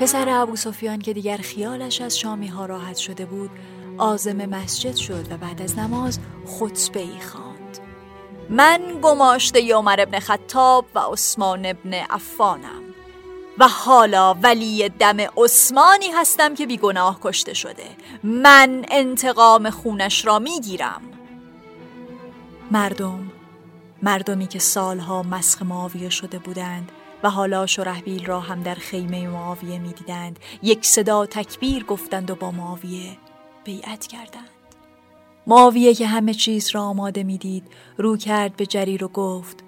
پسر 0.00 0.28
ابو 0.28 0.56
سفیان 0.56 0.98
که 0.98 1.12
دیگر 1.12 1.36
خیالش 1.36 2.00
از 2.00 2.18
شامی 2.18 2.46
ها 2.46 2.66
راحت 2.66 2.96
شده 2.96 3.26
بود 3.26 3.50
آزم 3.98 4.46
مسجد 4.46 4.94
شد 4.94 5.32
و 5.32 5.36
بعد 5.36 5.62
از 5.62 5.78
نماز 5.78 6.18
خطبه 6.46 7.00
ای 7.00 7.20
خواند. 7.20 7.78
من 8.50 8.98
گماشته 9.02 9.74
عمر 9.74 10.00
ابن 10.00 10.18
خطاب 10.18 10.84
و 10.94 10.98
عثمان 10.98 11.66
ابن 11.66 11.94
عفانم 11.94 12.82
و 13.58 13.68
حالا 13.68 14.34
ولی 14.34 14.88
دم 14.88 15.16
عثمانی 15.36 16.10
هستم 16.10 16.54
که 16.54 16.66
بیگناه 16.66 17.18
کشته 17.22 17.54
شده 17.54 17.86
من 18.22 18.84
انتقام 18.90 19.70
خونش 19.70 20.24
را 20.24 20.38
می‌گیرم 20.38 21.02
مردم 22.70 23.32
مردمی 24.02 24.46
که 24.46 24.58
سالها 24.58 25.22
مسخ 25.22 25.62
معاویه 25.62 26.08
شده 26.08 26.38
بودند 26.38 26.92
و 27.22 27.30
حالا 27.30 27.66
شرحبیل 27.66 28.26
را 28.26 28.40
هم 28.40 28.62
در 28.62 28.74
خیمه 28.74 29.28
معاویه 29.28 29.78
می‌دیدند. 29.78 30.38
یک 30.62 30.86
صدا 30.86 31.26
تکبیر 31.26 31.84
گفتند 31.84 32.30
و 32.30 32.34
با 32.34 32.50
معاویه 32.50 33.16
بیعت 33.64 34.06
کردند. 34.06 34.48
معاویه 35.46 35.94
که 35.94 36.06
همه 36.06 36.34
چیز 36.34 36.70
را 36.70 36.82
آماده 36.82 37.22
می‌دید 37.22 37.68
رو 37.96 38.16
کرد 38.16 38.56
به 38.56 38.66
جریر 38.66 39.04
و 39.04 39.08
گفت 39.08 39.62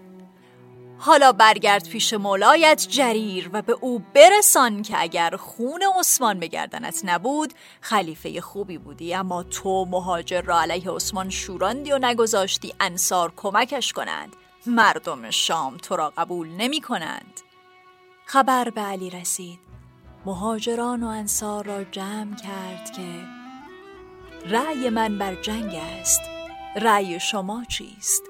حالا 1.01 1.33
برگرد 1.33 1.89
پیش 1.89 2.15
مولایت 2.15 2.87
جریر 2.91 3.51
و 3.53 3.63
به 3.63 3.73
او 3.81 4.03
برسان 4.15 4.83
که 4.83 5.03
اگر 5.03 5.37
خون 5.37 5.83
عثمان 5.99 6.41
به 6.41 6.47
گردنت 6.47 7.01
نبود 7.05 7.53
خلیفه 7.81 8.41
خوبی 8.41 8.79
بودی. 8.79 9.15
اما 9.15 9.43
تو 9.43 9.85
مهاجر 9.85 10.43
را 10.43 10.61
علیه 10.61 10.91
عثمان 10.91 11.31
شوراندی 11.31 11.93
و 11.93 11.99
نگذاشتی 11.99 12.75
انصار 12.81 13.33
کمکش 13.37 13.93
کنند. 13.93 14.37
مردم 14.67 15.31
شام 15.31 15.77
تو 15.77 15.97
را 15.97 16.13
قبول 16.17 16.49
نمی 16.49 16.81
کنند. 16.81 17.41
خبر 18.25 18.71
به 18.71 18.81
علی 18.81 19.11
رسید. 19.11 19.59
مهاجران 20.27 21.03
و 21.03 21.07
انصار 21.07 21.65
را 21.65 21.85
جمع 21.85 22.37
کرد 22.37 22.91
که 22.91 23.25
رأی 24.47 24.91
من 24.91 25.19
بر 25.19 25.35
جنگ 25.35 25.75
است. 25.75 26.21
رأی 26.77 27.21
شما 27.21 27.65
چیست؟ 27.65 28.23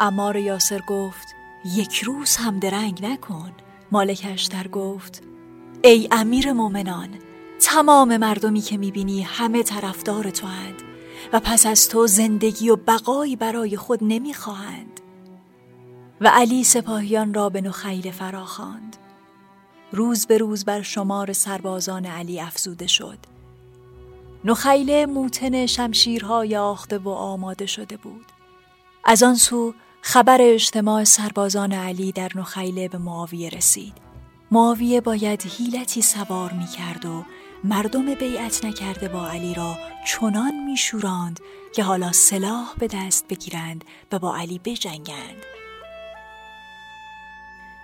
امار 0.00 0.36
یاسر 0.36 0.80
گفت 0.80 1.26
یک 1.64 2.02
روز 2.02 2.36
هم 2.36 2.58
درنگ 2.58 3.06
نکن. 3.06 3.52
مالک 3.92 4.26
اشتر 4.28 4.68
گفت 4.68 5.22
ای 5.82 6.08
امیر 6.12 6.52
مؤمنان 6.52 7.18
تمام 7.62 8.16
مردمی 8.16 8.60
که 8.60 8.76
می‌بینی 8.76 9.22
همه 9.22 9.62
طرفدار 9.62 10.30
تو 10.30 10.46
هند 10.46 10.82
و 11.32 11.40
پس 11.40 11.66
از 11.66 11.88
تو 11.88 12.06
زندگی 12.06 12.70
و 12.70 12.76
بقایی 12.76 13.36
برای 13.36 13.76
خود 13.76 13.98
نمی‌خواهند. 14.02 15.00
و 16.20 16.30
علی 16.34 16.64
سپاهیان 16.64 17.34
را 17.34 17.48
به 17.48 17.60
نخیل 17.60 18.10
فرا 18.10 18.44
خواند. 18.44 18.96
روز 19.92 20.26
به 20.26 20.38
روز 20.38 20.64
بر 20.64 20.82
شمار 20.82 21.32
سربازان 21.32 22.06
علی 22.06 22.40
افزوده 22.40 22.86
شد. 22.86 23.18
نخیل 24.44 25.04
موتن 25.04 25.66
شمشیرهای 25.66 26.56
آخته 26.56 26.98
و 26.98 27.08
آماده 27.08 27.66
شده 27.66 27.96
بود. 27.96 28.26
از 29.04 29.22
آن 29.22 29.34
سو 29.34 29.74
خبر 30.00 30.38
اجتماع 30.40 31.04
سربازان 31.04 31.72
علی 31.72 32.12
در 32.12 32.30
نخیله 32.34 32.88
به 32.88 32.98
معاویه 32.98 33.48
رسید. 33.48 33.94
معاویه 34.50 35.00
باید 35.00 35.42
هیلتی 35.46 36.02
سوار 36.02 36.52
می 36.52 36.66
کرد 36.66 37.06
و 37.06 37.24
مردم 37.64 38.14
بیعت 38.14 38.64
نکرده 38.64 39.08
با 39.08 39.28
علی 39.28 39.54
را 39.54 39.78
چنان 40.06 40.64
می 40.64 40.76
شوراند 40.76 41.40
که 41.74 41.82
حالا 41.82 42.12
سلاح 42.12 42.74
به 42.78 42.88
دست 42.88 43.28
بگیرند 43.28 43.84
و 44.12 44.18
با 44.18 44.36
علی 44.36 44.60
بجنگند. 44.64 45.36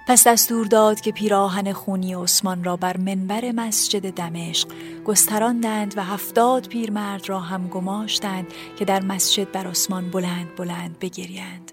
پس 0.07 0.27
دستور 0.27 0.67
داد 0.67 1.01
که 1.01 1.13
پیراهن 1.13 1.73
خونی 1.73 2.15
عثمان 2.15 2.65
را 2.65 2.77
بر 2.77 2.97
منبر 2.97 3.53
مسجد 3.53 4.11
دمشق 4.11 4.69
گستراندند 5.05 5.95
و 5.97 6.05
هفتاد 6.05 6.69
پیرمرد 6.69 7.29
را 7.29 7.41
هم 7.41 7.69
گماشتند 7.69 8.47
که 8.79 8.85
در 8.85 9.03
مسجد 9.03 9.53
بر 9.53 9.67
عثمان 9.67 10.11
بلند 10.11 10.57
بلند 10.57 10.99
بگریند. 10.99 11.73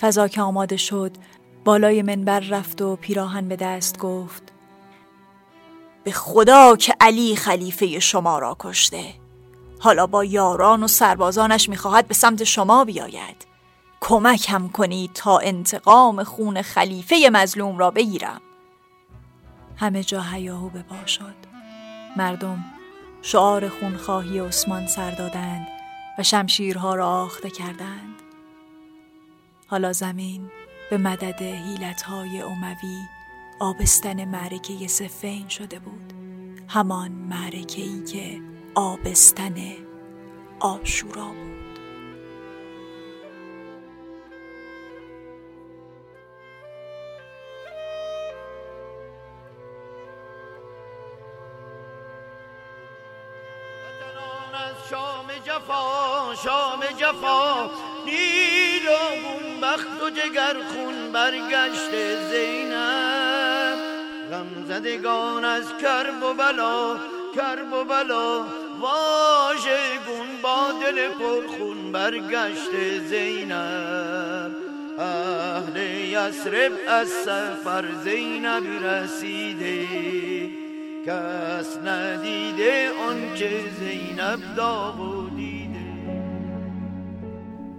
فضا 0.00 0.28
که 0.28 0.42
آماده 0.42 0.76
شد 0.76 1.12
بالای 1.64 2.02
منبر 2.02 2.40
رفت 2.40 2.82
و 2.82 2.96
پیراهن 2.96 3.48
به 3.48 3.56
دست 3.56 3.98
گفت 3.98 4.51
به 6.04 6.12
خدا 6.12 6.76
که 6.76 6.94
علی 7.00 7.36
خلیفه 7.36 7.98
شما 7.98 8.38
را 8.38 8.56
کشته. 8.60 9.14
حالا 9.80 10.06
با 10.06 10.24
یاران 10.24 10.82
و 10.82 10.88
سربازانش 10.88 11.68
می‌خواهد 11.68 12.08
به 12.08 12.14
سمت 12.14 12.44
شما 12.44 12.84
بیاید. 12.84 13.46
کمک 14.00 14.46
هم 14.50 14.68
کنید 14.68 15.12
تا 15.12 15.38
انتقام 15.38 16.24
خون 16.24 16.62
خلیفه 16.62 17.30
مظلوم 17.32 17.78
را 17.78 17.90
بگیرم. 17.90 18.40
همه 19.76 20.04
جا 20.04 20.20
هیاهو 20.20 20.68
به 20.68 20.82
پا 20.82 21.06
شد. 21.06 21.34
مردم 22.16 22.64
شعار 23.22 23.68
خونخواهی 23.68 24.38
عثمان 24.38 24.86
سر 24.86 25.10
دادند 25.10 25.66
و 26.18 26.22
شمشیرها 26.22 26.94
را 26.94 27.08
آخته 27.08 27.50
کردند. 27.50 28.14
حالا 29.66 29.92
زمین 29.92 30.50
به 30.90 30.98
مدد 30.98 31.42
حیلتهای 31.42 32.42
اموی 32.42 32.98
آبستن 33.62 34.24
معرکه 34.24 34.88
سفین 34.88 35.48
شده 35.48 35.78
بود. 35.78 36.12
همان 36.68 37.12
معرکه 37.12 37.82
ای 37.82 38.04
که 38.04 38.40
آبستن 38.74 39.54
آشورا 40.60 41.24
بود. 41.24 41.52
شام 54.90 55.26
جفا 55.44 56.34
شام 56.44 56.80
جفا. 56.98 57.70
نیل 58.06 58.88
و 58.88 59.60
بخت 59.66 60.02
و 60.02 60.10
جگر 60.10 60.56
خون 60.72 61.12
برگشت 61.12 61.90
زینب. 62.30 63.21
زدگان 64.68 65.44
از 65.44 65.64
کرب 65.82 66.22
و 66.22 66.34
بلا 66.34 66.96
کرب 67.36 67.72
و 67.72 67.84
بلا. 67.84 68.40
واژه 68.80 69.78
گون 70.06 70.26
با 70.42 70.68
دل 70.82 71.08
پرخون 71.08 71.92
برگشت 71.92 72.98
زینب. 73.08 74.52
اهل 74.98 75.76
یسرب 76.10 76.72
از 76.88 77.08
سفر 77.08 77.84
زینب 78.04 78.84
رسیده. 78.84 79.86
کس 81.06 81.78
ندیده 81.86 82.90
آنچه 83.08 83.50
زینب 83.78 84.56
داغ 84.56 85.30
دیده 85.36 85.78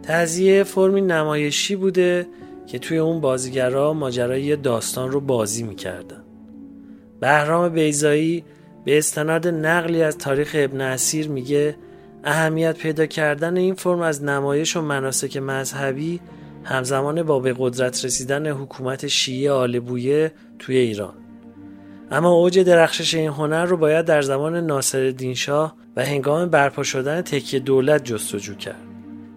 تزیه 0.03 0.63
فرمی 0.63 1.01
نمایشی 1.01 1.75
بوده 1.75 2.27
که 2.67 2.79
توی 2.79 2.97
اون 2.97 3.21
بازیگرا 3.21 3.93
ماجرای 3.93 4.55
داستان 4.55 5.11
رو 5.11 5.19
بازی 5.19 5.63
می‌کردن. 5.63 6.22
بهرام 7.23 7.69
بیزایی 7.69 8.43
به 8.85 8.97
استناد 8.97 9.47
نقلی 9.47 10.03
از 10.03 10.17
تاریخ 10.17 10.51
ابن 10.59 10.81
اسیر 10.81 11.29
میگه 11.29 11.75
اهمیت 12.23 12.77
پیدا 12.77 13.05
کردن 13.05 13.57
این 13.57 13.75
فرم 13.75 14.01
از 14.01 14.23
نمایش 14.23 14.77
و 14.77 14.81
مناسک 14.81 15.37
مذهبی 15.37 16.19
همزمان 16.63 17.23
با 17.23 17.39
به 17.39 17.55
قدرت 17.57 18.05
رسیدن 18.05 18.47
حکومت 18.47 19.07
شیعه 19.07 19.51
آل 19.51 19.79
بویه 19.79 20.31
توی 20.59 20.77
ایران 20.77 21.13
اما 22.11 22.29
اوج 22.29 22.59
درخشش 22.59 23.13
این 23.13 23.29
هنر 23.29 23.65
رو 23.65 23.77
باید 23.77 24.05
در 24.05 24.21
زمان 24.21 24.55
ناصر 24.65 25.33
شاه 25.33 25.75
و 25.95 26.05
هنگام 26.05 26.49
برپا 26.49 26.83
شدن 26.83 27.21
تکیه 27.21 27.59
دولت 27.59 28.03
جستجو 28.03 28.55
کرد. 28.55 28.81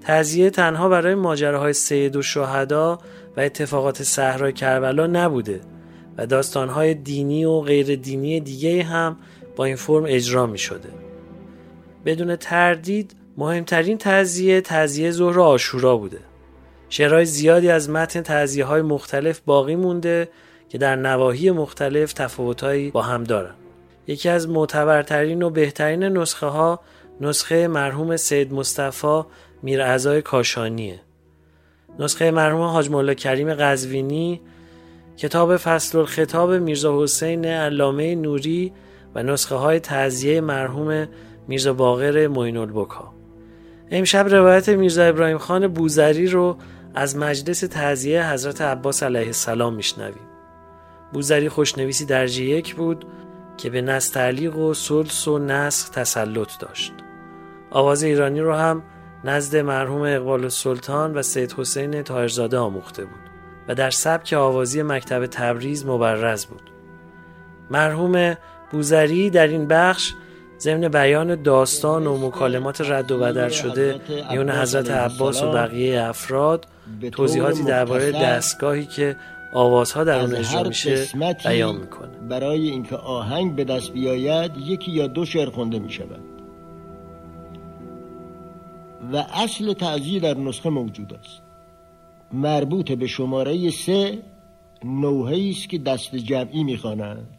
تزیه 0.00 0.50
تنها 0.50 0.88
برای 0.88 1.14
ماجراهای 1.14 1.72
سید 1.72 2.16
و 2.16 2.22
شهدا 2.22 2.98
و 3.36 3.40
اتفاقات 3.40 4.02
صحرای 4.02 4.52
کربلا 4.52 5.06
نبوده 5.06 5.60
و 6.18 6.26
داستانهای 6.26 6.94
دینی 6.94 7.44
و 7.44 7.60
غیر 7.60 7.96
دینی 7.96 8.40
دیگه 8.40 8.82
هم 8.82 9.16
با 9.56 9.64
این 9.64 9.76
فرم 9.76 10.04
اجرا 10.06 10.46
می 10.46 10.58
شده. 10.58 10.88
بدون 12.04 12.36
تردید 12.36 13.16
مهمترین 13.36 13.98
تزیه 13.98 14.60
تزیه 14.60 15.10
ظهر 15.10 15.40
آشورا 15.40 15.96
بوده. 15.96 16.20
شعرهای 16.88 17.24
زیادی 17.24 17.70
از 17.70 17.90
متن 17.90 18.22
تزیه 18.22 18.64
های 18.64 18.82
مختلف 18.82 19.40
باقی 19.46 19.76
مونده 19.76 20.28
که 20.68 20.78
در 20.78 20.96
نواحی 20.96 21.50
مختلف 21.50 22.12
تفاوتهایی 22.12 22.90
با 22.90 23.02
هم 23.02 23.24
دارند. 23.24 23.54
یکی 24.06 24.28
از 24.28 24.48
معتبرترین 24.48 25.42
و 25.42 25.50
بهترین 25.50 26.02
نسخه 26.02 26.46
ها 26.46 26.80
نسخه 27.20 27.68
مرحوم 27.68 28.16
سید 28.16 28.52
مصطفی 28.52 29.22
میرعزای 29.62 30.22
کاشانیه. 30.22 31.00
نسخه 31.98 32.30
مرحوم 32.30 32.60
حاج 32.60 32.90
مولا 32.90 33.14
کریم 33.14 33.54
قزوینی 33.54 34.40
کتاب 35.16 35.56
فصل 35.56 35.98
الخطاب 35.98 36.52
میرزا 36.52 37.02
حسین 37.02 37.44
علامه 37.44 38.14
نوری 38.14 38.72
و 39.14 39.22
نسخه 39.22 39.54
های 39.54 39.80
تعذیه 39.80 40.40
مرحوم 40.40 41.06
میرزا 41.48 41.72
باقر 41.72 42.26
معین 42.28 42.56
البکا 42.56 43.12
امشب 43.90 44.28
روایت 44.28 44.68
میرزا 44.68 45.04
ابراهیم 45.04 45.38
خان 45.38 45.68
بوزری 45.68 46.26
رو 46.26 46.56
از 46.94 47.16
مجلس 47.16 47.60
تعذیه 47.60 48.30
حضرت 48.30 48.60
عباس 48.60 49.02
علیه 49.02 49.26
السلام 49.26 49.74
میشنویم. 49.74 50.26
بوزری 51.12 51.48
خوشنویسی 51.48 52.06
درجه 52.06 52.42
یک 52.44 52.74
بود 52.74 53.04
که 53.56 53.70
به 53.70 53.82
نستعلیق 53.82 54.56
و 54.56 54.74
سلس 54.74 55.28
و 55.28 55.38
نسخ 55.38 55.88
تسلط 55.88 56.58
داشت. 56.60 56.92
آواز 57.70 58.02
ایرانی 58.02 58.40
رو 58.40 58.54
هم 58.54 58.82
نزد 59.24 59.56
مرحوم 59.56 60.02
اقبال 60.02 60.48
سلطان 60.48 61.14
و 61.14 61.22
سید 61.22 61.52
حسین 61.52 62.02
تاهرزاده 62.02 62.58
آموخته 62.58 63.04
بود. 63.04 63.25
و 63.68 63.74
در 63.74 63.90
سبک 63.90 64.32
آوازی 64.32 64.82
مکتب 64.82 65.26
تبریز 65.26 65.86
مبرز 65.86 66.46
بود. 66.46 66.62
مرحوم 67.70 68.34
بوزری 68.72 69.30
در 69.30 69.46
این 69.46 69.68
بخش 69.68 70.12
ضمن 70.58 70.88
بیان 70.88 71.42
داستان 71.42 72.06
و 72.06 72.26
مکالمات 72.26 72.80
رد 72.80 73.12
و 73.12 73.18
بدل 73.18 73.48
شده 73.48 74.00
میون 74.30 74.50
حضرت 74.50 74.90
عباس 74.90 75.42
و 75.42 75.50
بقیه 75.50 76.02
افراد 76.02 76.66
توضیحاتی 77.12 77.62
درباره 77.62 78.12
دستگاهی 78.12 78.86
که 78.86 79.16
آوازها 79.52 80.04
در 80.04 80.20
اون 80.20 80.34
اجرا 80.34 80.62
میشه 80.62 81.06
بیان 81.44 81.76
می‌کنه. 81.76 82.08
برای 82.28 82.68
اینکه 82.68 82.96
آهنگ 82.96 83.56
به 83.56 83.64
دست 83.64 83.92
بیاید 83.92 84.56
یکی 84.56 84.90
یا 84.90 85.06
دو 85.06 85.24
شعر 85.24 85.50
خونده 85.50 85.78
می 85.78 85.92
شود 85.92 86.20
و 89.12 89.16
اصل 89.16 89.72
تعذیه 89.72 90.20
در 90.20 90.34
نسخه 90.34 90.70
موجود 90.70 91.14
است. 91.14 91.45
مربوط 92.32 92.92
به 92.92 93.06
شماره 93.06 93.70
سه 93.70 94.18
نوحه 94.84 95.50
است 95.50 95.68
که 95.68 95.78
دست 95.78 96.16
جمعی 96.16 96.64
می‌خوانند. 96.64 97.38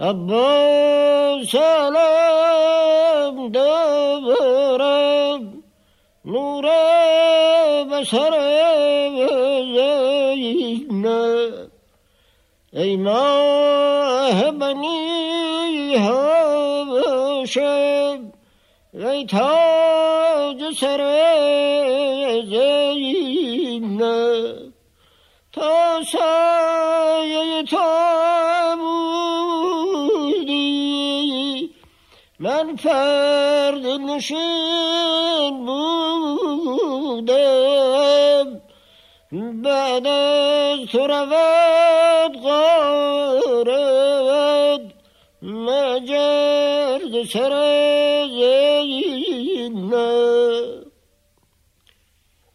عباس 0.00 1.50
سلام 1.50 3.52
دارم 3.52 5.52
نور 6.24 6.66
بسر 7.84 8.30
زینب. 10.34 11.70
ای 12.72 12.96
ماه 12.96 14.50
بنی 14.50 15.96
هاشم 16.96 18.32
ای 18.94 19.26
تاج 19.26 20.74
سر 20.80 21.00
زینب. 22.44 22.81
تا 25.52 26.02
سایه 26.12 27.62
تا 27.70 28.76
بودی 30.36 30.62
من 32.38 32.76
فرد 32.76 33.86
نشین 33.86 35.66
بودم. 35.66 36.22
بعد 39.62 40.06
از 40.06 40.86
تو 40.92 41.06
رود 41.06 41.42
مجرد 45.42 47.24
سر 47.32 47.52
زینب 48.28 49.94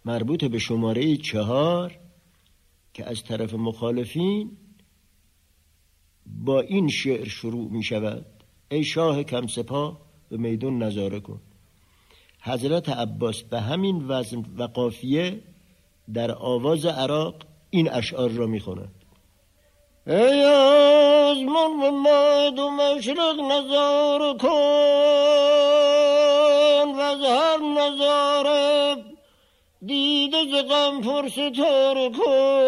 مربوط 0.07 0.43
به 0.43 0.59
شماره 0.59 1.17
چهار 1.17 1.99
که 2.93 3.09
از 3.09 3.23
طرف 3.23 3.53
مخالفین 3.53 4.57
با 6.25 6.61
این 6.61 6.89
شعر 6.89 7.27
شروع 7.27 7.71
می 7.71 7.83
شود. 7.83 8.25
ای 8.71 8.83
شاه 8.83 9.23
کم 9.23 9.47
سپاه 9.47 9.99
به 10.29 10.37
میدون 10.37 10.83
نظاره 10.83 11.19
کن. 11.19 11.41
حضرت 12.41 12.89
عباس 12.89 13.41
به 13.43 13.61
همین 13.61 14.05
وزن 14.07 14.45
و 14.57 14.63
قافیه 14.63 15.39
در 16.13 16.31
آواز 16.31 16.85
عراق 16.85 17.35
این 17.69 17.91
اشعار 17.91 18.29
را 18.29 18.47
می 18.47 18.59
خوند 18.59 18.91
ای 20.07 20.43
آزمان 20.43 21.71
و 21.83 21.91
ماد 21.91 22.59
و 22.59 22.69
مشرق 22.69 23.39
نظاره 23.39 24.37
کن 24.37 24.47
و 26.97 26.99
از 26.99 27.21
هر 27.21 27.57
نظاره 27.57 29.06
دیده 29.87 30.43
ز 30.51 30.53
غم 30.69 31.01
پر 31.01 31.29
ستاره 31.29 32.09
کن 32.09 32.67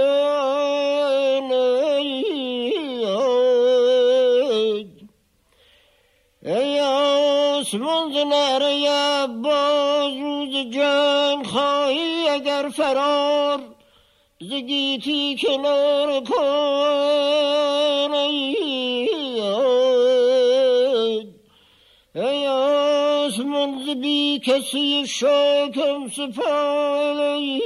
ای 6.44 6.80
آسمان 6.80 8.14
ز 8.14 8.16
نعره 8.18 8.90
عباس 8.90 10.14
روز 10.22 10.54
جنگ 10.74 11.46
خواهی 11.46 12.30
اگر 12.30 12.70
فرار 12.76 13.60
ز 14.42 14.54
گیتی 14.54 15.38
کنار 15.42 16.24
کن 16.24 18.14
ای 18.14 18.59
ز 23.90 23.92
بی 23.92 24.40
کسی 24.40 25.08
شاکم 25.08 26.08
سپالی 26.10 27.62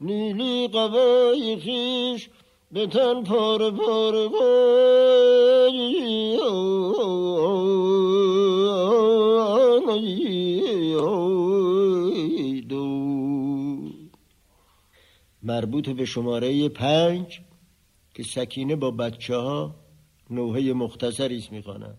نیلی 0.00 0.68
قبای 0.68 1.56
خیش 1.56 2.28
به 2.72 2.86
تن 2.86 3.24
پاره 3.24 3.70
پاره 3.70 4.28
مربوط 15.56 15.88
به 15.88 16.04
شماره 16.04 16.68
پنج 16.68 17.40
که 18.14 18.22
سکینه 18.22 18.76
با 18.76 18.90
بچه 18.90 19.36
ها 19.36 19.74
نوحه 20.30 20.72
مختصری 20.72 21.38
است 21.38 21.52
می‌خواند. 21.52 21.98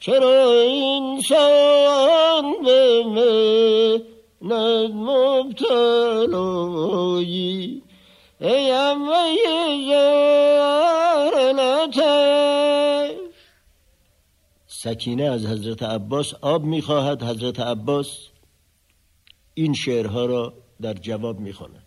چرا 0.00 0.62
انسان 0.62 2.44
به 2.64 3.04
مهنت 3.06 4.90
مبتلایی؟ 6.02 6.42
ای 8.42 8.70
امه 8.70 9.36
سکینه 14.66 15.24
از 15.24 15.46
حضرت 15.46 15.82
عباس 15.82 16.34
آب 16.40 16.64
می‌خواهد 16.64 17.22
حضرت 17.22 17.60
عباس 17.60 18.28
این 19.54 19.74
شعرها 19.74 20.24
را 20.24 20.54
در 20.80 20.94
جواب 20.94 21.40
می‌خواند. 21.40 21.82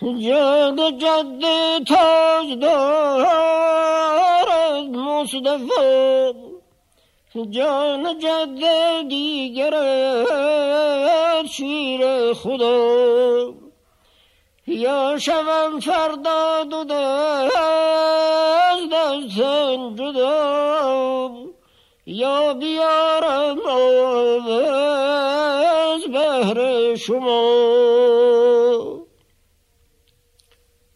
جان 0.00 0.98
جد 0.98 1.42
تاج 1.84 2.58
دارد 2.60 3.24
مصطفی 4.84 6.32
جان 7.50 8.18
جد 8.18 8.62
دیگر 9.08 9.74
شیر 11.46 12.32
خدا. 12.32 13.59
یا 14.70 15.18
شوم 15.18 15.80
فردا 15.80 16.64
دو 16.70 16.84
دست 16.84 17.56
دستن 18.92 19.96
جدا 19.96 21.30
یا 22.06 22.54
بیارم 22.54 23.58
از 25.66 26.02
بهر 26.12 26.94
شما. 26.96 27.40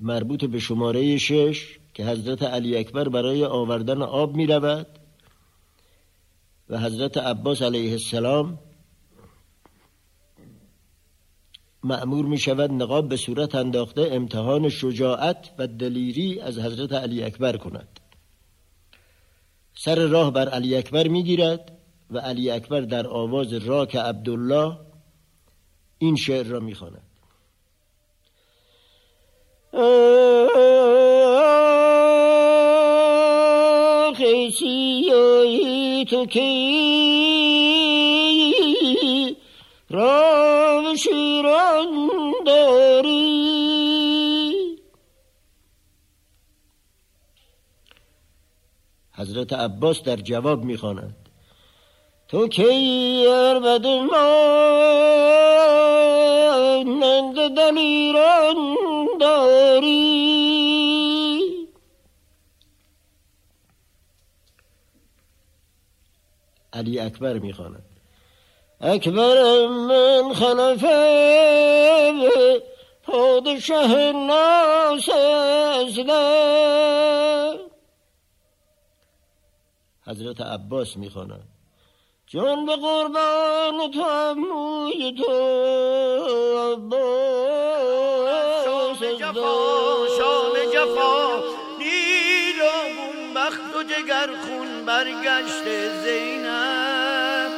مربوط 0.01 0.45
به 0.45 0.59
شماره 0.59 1.19
شش 1.19 1.79
که 1.95 2.05
حضرت 2.05 2.43
علی 2.43 2.77
اکبر 2.77 3.09
برای 3.09 3.45
آوردن 3.45 4.03
آب 4.03 4.35
می 4.35 4.47
رود 4.47 4.87
و 6.69 6.79
حضرت 6.79 7.17
عباس 7.17 7.63
علیه 7.63 7.93
السلام 7.93 8.59
معمور 11.85 12.25
می 12.27 12.39
شود 12.39 12.73
نقاب 12.73 13.09
به 13.09 13.17
صورت 13.17 13.55
انداخته 13.55 14.09
امتحان 14.13 14.69
شجاعت 14.69 15.51
و 15.59 15.67
دلیری 15.67 16.41
از 16.41 16.59
حضرت 16.59 16.93
علی 16.93 17.23
اکبر 17.23 17.57
کند. 17.57 18.01
سر 19.75 20.07
راه 20.07 20.33
بر 20.33 20.49
علی 20.49 20.77
اکبر 20.77 21.09
می 21.09 21.23
گیرد 21.23 21.79
و 22.11 22.19
علی 22.19 22.51
اکبر 22.51 22.81
در 22.81 23.07
آواز 23.07 23.53
راک 23.53 23.97
عبدالله 23.97 24.77
این 25.99 26.17
شعر 26.17 26.47
را 26.47 26.61
می 26.61 26.75
خیسی 34.17 36.05
تو 36.11 36.27
کی؟ 36.27 37.24
حضرت 49.25 49.53
عباس 49.53 50.03
در 50.03 50.17
جواب 50.17 50.65
می‌خواند. 50.65 51.17
تو 52.29 52.49
کی 52.49 53.27
اربد 53.29 53.87
مانند 53.87 54.25
دلیران 57.57 58.77
داری؟ 59.21 60.05
علی 66.73 66.99
اکبر 66.99 67.39
می‌خواند. 67.39 67.85
اکبر 68.81 69.67
من 69.67 70.33
خلفه 70.35 70.95
پادشه 73.03 74.13
ناس 74.13 75.09
حضرت 80.07 80.41
عباس 80.41 80.97
می‌خواند 80.97 81.43
جان 82.27 82.67
به 82.67 82.77
قربان 82.77 83.91
تو 83.91 84.01
اموی 84.01 85.15
تو 85.19 85.33
عباس 86.75 87.45
شام 90.19 90.53
جفا 90.75 91.37
نیل 91.79 92.61
و 92.61 92.65
بخت 93.37 93.77
و 93.77 93.83
جگر 93.83 94.31
خون 94.47 94.85
برگشت 94.87 95.65
زینب. 96.05 97.53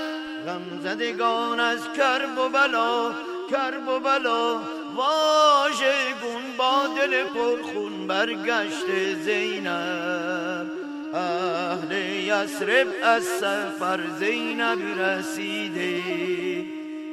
غم 0.47 0.80
زدگان 0.82 1.61
از 1.61 1.80
کرب 1.97 2.38
و 2.38 2.49
بلا 2.49 3.12
کرب 3.51 3.88
و 3.88 4.01
بلا. 4.01 4.61
واژه 4.97 5.94
گون 6.22 6.57
با 6.59 6.86
دل 6.97 7.24
پرخون 7.24 8.07
برگشت 8.07 9.14
زینب. 9.24 10.75
اهل 11.16 11.92
یسرب 12.24 12.86
از 13.02 13.22
سفر 13.22 14.00
زینب 14.18 15.00
رسیده. 15.00 16.02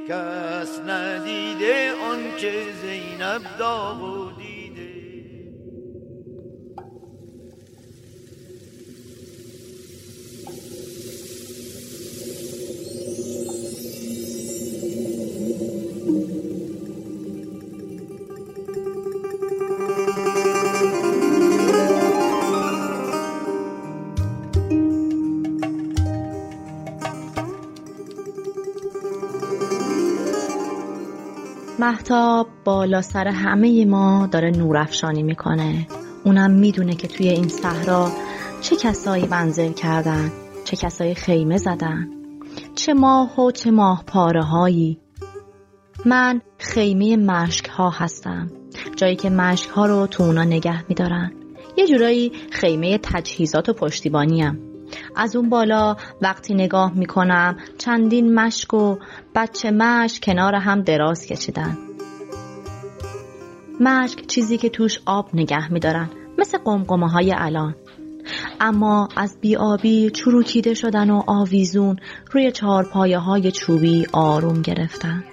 کس 0.09 0.79
ندیده 0.87 1.93
آن 2.11 2.19
که 2.37 2.53
زینب 2.81 3.41
داودی 3.59 4.32
محتاب 31.83 32.47
بالا 32.63 33.01
سر 33.01 33.27
همه 33.27 33.85
ما 33.85 34.29
داره 34.31 34.51
نورافشانی 34.51 35.23
می‌کنه. 35.23 35.87
اونم 36.25 36.51
می‌دونه 36.51 36.95
که 36.95 37.07
توی 37.07 37.29
این 37.29 37.47
صحرا 37.47 38.11
چه 38.61 38.75
کسایی 38.75 39.27
منزل 39.27 39.71
کردن 39.71 40.31
چه 40.63 40.77
کسایی 40.77 41.15
خیمه 41.15 41.57
زدن 41.57 42.09
چه 42.75 42.93
ماه 42.93 43.39
و 43.39 43.51
چه 43.51 43.71
ماه 43.71 44.03
پاره 44.07 44.43
هایی 44.43 44.99
من 46.05 46.41
خیمه 46.57 47.17
مشک 47.17 47.67
ها 47.67 47.89
هستم 47.89 48.51
جایی 48.95 49.15
که 49.15 49.29
مشک 49.29 49.69
ها 49.69 49.85
رو 49.85 50.07
تو 50.07 50.23
اونا 50.23 50.43
نگه 50.43 50.89
میدارن. 50.89 51.31
یه 51.77 51.87
جورایی 51.87 52.31
خیمه 52.51 52.99
تجهیزات 53.03 53.69
و 53.69 53.73
پشتیبانیم. 53.73 54.72
از 55.15 55.35
اون 55.35 55.49
بالا 55.49 55.95
وقتی 56.21 56.53
نگاه 56.53 56.93
می‌کنم 56.95 57.57
چندین 57.77 58.35
مشک 58.35 58.73
و 58.73 58.97
بچه 59.35 59.71
مشک 59.71 60.23
کنار 60.23 60.55
هم 60.55 60.81
دراز 60.81 61.25
کشیدن. 61.25 61.77
مشک 63.79 64.25
چیزی 64.27 64.57
که 64.57 64.69
توش 64.69 64.99
آب 65.05 65.29
نگه 65.33 65.73
میدارن 65.73 66.09
مثل 66.37 66.57
قمقمه 66.57 67.09
های 67.09 67.33
الان. 67.37 67.75
اما 68.59 69.09
از 69.15 69.37
بیابی 69.41 70.09
چروکیده 70.09 70.73
شدن 70.73 71.09
و 71.09 71.23
آویزون 71.27 71.95
روی 72.31 72.51
چهارپایه 72.51 73.17
های 73.17 73.51
چوبی 73.51 74.07
آروم 74.13 74.61
گرفتن. 74.61 75.23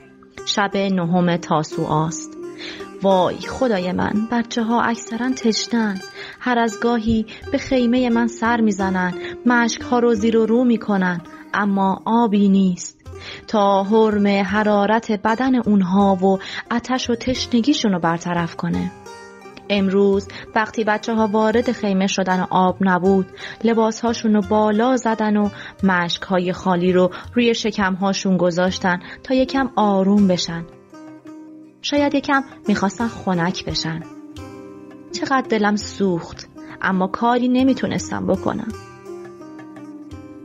شب 0.46 0.76
نهم 0.76 1.36
تاسو 1.36 1.82
است 1.92 2.30
وای 3.02 3.36
خدای 3.36 3.92
من 3.92 4.28
بچه 4.32 4.62
ها 4.62 4.82
اکثرا 4.82 5.32
تشنن. 5.32 6.00
هر 6.41 6.59
از 6.59 6.80
گاهی 6.82 7.26
به 7.53 7.59
خیمه 7.59 8.11
من 8.11 8.26
سر 8.26 8.61
می‌زنن 8.61 9.14
مشک 9.47 9.80
ها 9.80 9.99
رو 9.99 10.14
زیر 10.14 10.36
و 10.36 10.47
رو 10.47 10.64
می‌کنن 10.64 11.20
اما 11.55 12.03
آبی 12.05 12.49
نیست. 12.49 13.01
تا 13.49 13.82
حرم 13.82 14.26
حرارت 14.26 15.12
بدن 15.12 15.55
اونها 15.55 16.14
و 16.14 16.38
اتش 16.70 17.11
و 17.11 17.14
تشنگیشون 17.14 17.93
رو 17.93 17.99
برطرف 17.99 18.57
کنه. 18.57 18.93
امروز 19.70 20.28
وقتی 20.55 20.84
بچه 20.84 21.14
ها 21.14 21.26
وارد 21.26 21.72
خیمه 21.72 22.07
شدن 22.07 22.41
و 22.41 22.47
آب 22.51 22.76
نبود 22.80 23.26
لباس 23.64 24.01
هاشون 24.01 24.34
رو 24.34 24.41
بالا 24.51 24.97
زدن 24.97 25.36
و 25.36 25.49
مشک 25.82 26.22
های 26.22 26.53
خالی 26.53 26.93
رو 26.93 27.11
روی 27.34 27.55
شکم 27.55 27.95
هاشون 27.95 28.36
گذاشتن 28.36 29.01
تا 29.24 29.34
یکم 29.34 29.70
آروم 29.76 30.28
بشن. 30.28 30.64
شاید 31.82 32.14
یکم 32.14 32.43
می‌خواستن 32.68 33.09
خنک 33.09 33.64
بشن. 33.64 34.19
چقدر 35.12 35.46
دلم 35.48 35.76
سوخت 35.76 36.48
اما 36.82 37.06
کاری 37.06 37.48
نمی‌تونستم 37.48 38.26
بکنم. 38.26 38.68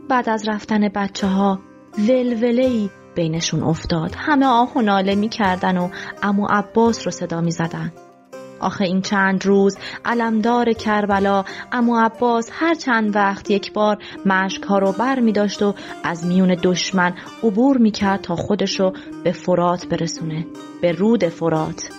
بعد 0.08 0.28
از 0.28 0.48
رفتن 0.48 0.88
بچه 0.88 1.26
ها 1.26 1.60
ولوله 1.98 2.90
بینشون 3.14 3.62
افتاد. 3.62 4.14
همه 4.16 4.46
آه 4.46 4.72
و 4.76 4.80
ناله 4.80 5.14
می‌کردن 5.14 5.78
و 5.78 5.88
امو 6.22 6.46
عباس 6.50 7.04
رو 7.04 7.10
صدا 7.10 7.40
می‌زدن. 7.40 7.92
آخه 8.60 8.84
این 8.84 9.02
چند 9.02 9.46
روز 9.46 9.78
علمدار 10.04 10.72
کربلا 10.72 11.44
امو 11.72 11.96
عباس 11.96 12.50
هر 12.52 12.74
چند 12.74 13.16
وقت 13.16 13.50
یک 13.50 13.72
بار 13.72 13.98
مشک 14.26 14.62
ها 14.62 14.78
رو 14.78 14.92
بر 14.92 15.20
می 15.20 15.32
داشت 15.32 15.62
و 15.62 15.74
از 16.04 16.26
میون 16.26 16.56
دشمن 16.62 17.14
عبور 17.42 17.78
می 17.78 17.90
کرد 17.90 18.20
تا 18.20 18.36
خودشو 18.36 18.92
به 19.24 19.32
فرات 19.32 19.86
برسونه 19.86 20.46
به 20.82 20.92
رود 20.92 21.24
فرات. 21.24 21.90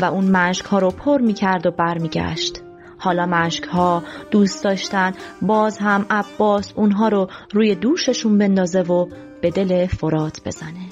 و 0.00 0.04
اون 0.04 0.36
مشک 0.36 0.64
ها 0.64 0.78
رو 0.78 0.90
پر 0.90 1.18
می 1.18 1.34
کرد 1.34 1.66
و 1.66 1.70
بر 1.70 1.98
می 1.98 2.08
گشت. 2.08 2.62
حالا 2.98 3.26
مشک 3.26 3.64
ها 3.64 4.02
دوست 4.30 4.64
داشتن 4.64 5.12
باز 5.42 5.78
هم 5.78 6.06
عباس 6.10 6.72
اونها 6.76 7.08
رو 7.08 7.28
روی 7.52 7.74
دوششون 7.74 8.38
بندازه 8.38 8.82
و 8.82 9.06
به 9.40 9.50
دل 9.50 9.86
فرات 9.86 10.40
بزنه 10.44 10.86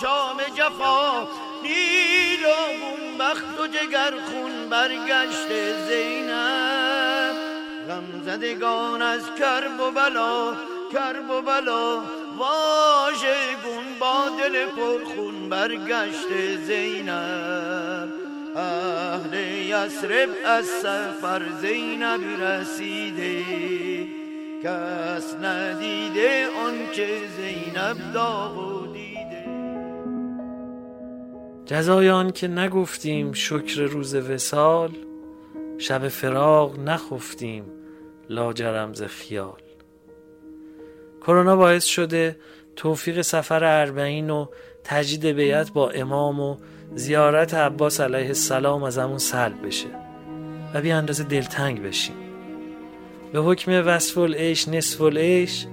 شام 0.00 0.38
جفا 0.56 1.26
نیل 1.62 2.44
و 2.44 2.80
بخت 3.18 3.60
و 3.60 3.66
جگر 3.66 4.10
خون 4.10 4.68
برگشت 4.70 5.48
زینب 5.88 7.34
غم 7.88 8.22
زدگان 8.24 9.02
از 9.02 9.22
کرب 9.38 9.80
و 9.80 9.90
بلا 9.90 10.54
کرب 10.92 11.30
و 11.30 11.42
بلا. 11.42 12.02
واژه 12.38 13.36
گون 13.64 13.84
با 14.00 14.24
دل 14.38 14.66
پرخون 14.66 15.48
برگشت 15.48 16.56
زینب. 16.66 18.08
اهل 18.56 19.34
یسرب 19.68 20.28
از 20.46 20.64
سفر 20.64 21.42
زینب 21.60 22.42
رسیده. 22.42 23.44
کس 24.64 25.34
ندیده 25.34 26.46
آن 26.66 26.74
که 26.92 27.08
زینب 27.36 28.12
داودی 28.14 29.10
جزای 31.66 32.10
آن 32.10 32.30
که 32.30 32.48
نگفتیم 32.48 33.32
شکر 33.32 33.82
روز 33.82 34.14
وسال 34.14 34.90
شب 35.78 36.08
فراغ 36.08 36.78
نخفتیم 36.78 37.64
لاجرم 38.30 38.94
ز 38.94 39.02
خیال. 39.02 39.69
کرونا 41.20 41.56
باعث 41.56 41.84
شده 41.84 42.36
توفیق 42.76 43.20
سفر 43.20 43.64
اربعین 43.64 44.30
و 44.30 44.46
تجدید 44.84 45.26
بیعت 45.26 45.72
با 45.72 45.90
امام 45.90 46.40
و 46.40 46.56
زیارت 46.94 47.54
عباس 47.54 48.00
علیه 48.00 48.26
السلام 48.26 48.82
از 48.82 48.98
همون 48.98 49.18
سلب 49.18 49.66
بشه 49.66 49.88
و 50.74 50.80
بی 50.80 50.92
اندازه 50.92 51.24
دلتنگ 51.24 51.82
بشیم. 51.82 52.16
به 53.32 53.40
حکم 53.40 53.86
وصف 53.86 54.18
العیش 54.18 54.68
نصف 54.68 55.00
العیش 55.00 55.66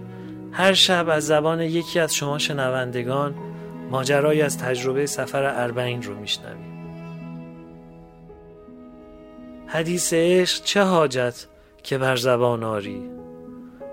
هر 0.52 0.74
شب 0.74 1.10
از 1.10 1.28
زبان 1.28 1.62
یکی 1.62 2.00
از 2.00 2.16
شما 2.16 2.38
شنوندگان 2.38 3.36
ماجرایی 3.92 4.42
از 4.42 4.58
تجربه 4.58 5.06
سفر 5.06 5.44
اربعین 5.44 6.04
رو 6.04 6.20
میشنویم. 6.20 6.78
حدیث 9.68 10.14
عشق 10.14 10.64
چه 10.64 10.82
حاجت 10.82 11.48
که 11.84 11.98
بر 11.98 12.16
زبان 12.16 12.64
آری؟ 12.64 13.17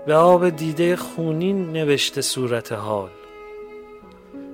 به 0.05 0.15
آب 0.15 0.49
دیده 0.49 0.95
خونین 0.95 1.71
نوشته 1.71 2.21
صورت 2.21 2.71
حال. 2.71 3.09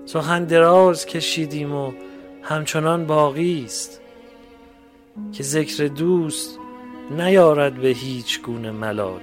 سخن 0.05 0.45
دراز 0.45 1.05
کشیدیم 1.05 1.75
و 1.75 1.91
همچنان 2.41 3.05
باقی 3.05 3.63
است 3.65 4.01
که 5.31 5.43
ذکر 5.43 5.87
دوست 5.87 6.59
نیارد 7.17 7.75
به 7.75 7.87
هیچ 7.87 8.41
گونه 8.41 8.71
ملال. 8.71 9.21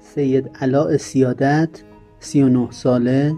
سید 0.00 0.50
علاء 0.60 0.96
سیادت 0.96 1.82
39 2.18 2.70
ساله 2.70 3.34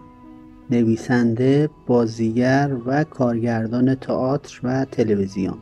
نویسنده، 0.70 1.70
بازیگر 1.86 2.76
و 2.86 3.04
کارگردان 3.04 3.94
تئاتر 3.94 4.60
و 4.62 4.84
تلویزیون. 4.84 5.58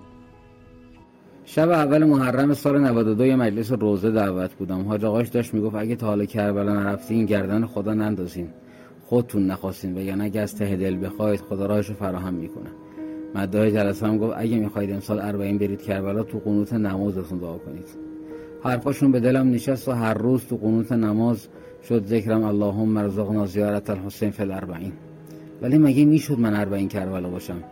شب 1.44 1.70
اول 1.70 2.04
محرم 2.04 2.54
سال 2.54 2.80
92 2.80 3.26
یه 3.26 3.36
مجلس 3.36 3.72
روزه 3.72 4.10
دعوت 4.10 4.54
بودم. 4.54 4.82
حاج 4.82 5.04
آقاش 5.04 5.28
داشت 5.28 5.54
می‌گفت 5.54 5.74
اگه 5.76 5.96
تا 5.96 6.06
حالا 6.06 6.24
کربلا 6.24 6.74
نرفتین 6.74 7.26
گردن 7.26 7.66
خدا 7.66 7.94
نندازین. 7.94 8.48
خودتون 9.06 9.46
نخواستین 9.46 9.94
و 9.94 10.22
اگه 10.22 10.40
از 10.40 10.56
ته 10.56 10.76
دل 10.76 11.06
بخواید 11.06 11.40
خدا 11.40 11.66
راهشو 11.66 11.94
فراهم 11.94 12.34
می‌کنه. 12.34 12.70
مدعای 13.34 13.72
جلسه 13.72 14.06
هم 14.06 14.18
گفت 14.18 14.34
اگه 14.36 14.56
می‌خواید 14.56 14.92
امسال 14.92 15.20
اربعین 15.20 15.58
برید 15.58 15.82
کربلا 15.82 16.22
تو 16.22 16.38
قنوت 16.38 16.72
نمازتون 16.72 17.38
دعا 17.38 17.58
کنید. 17.58 17.86
حرفاشون 18.64 19.12
به 19.12 19.20
دلم 19.20 19.50
نشست 19.50 19.88
و 19.88 19.92
هر 19.92 20.14
روز 20.14 20.44
تو 20.46 20.56
قنوت 20.56 20.92
نماز 20.92 21.48
شد 21.88 22.06
ذکرم 22.06 22.44
اللهم 22.44 22.96
ارزقنا 22.96 23.46
زیارت 23.46 23.90
الحسین 23.90 24.30
فی 24.30 24.42
الاربعین. 24.42 24.92
ولی 25.62 25.78
مگه 25.78 26.04
می‌شد 26.04 26.38
من 26.38 26.54
اربعین 26.54 26.88
کربلا 26.88 27.28
باشم؟ 27.28 27.62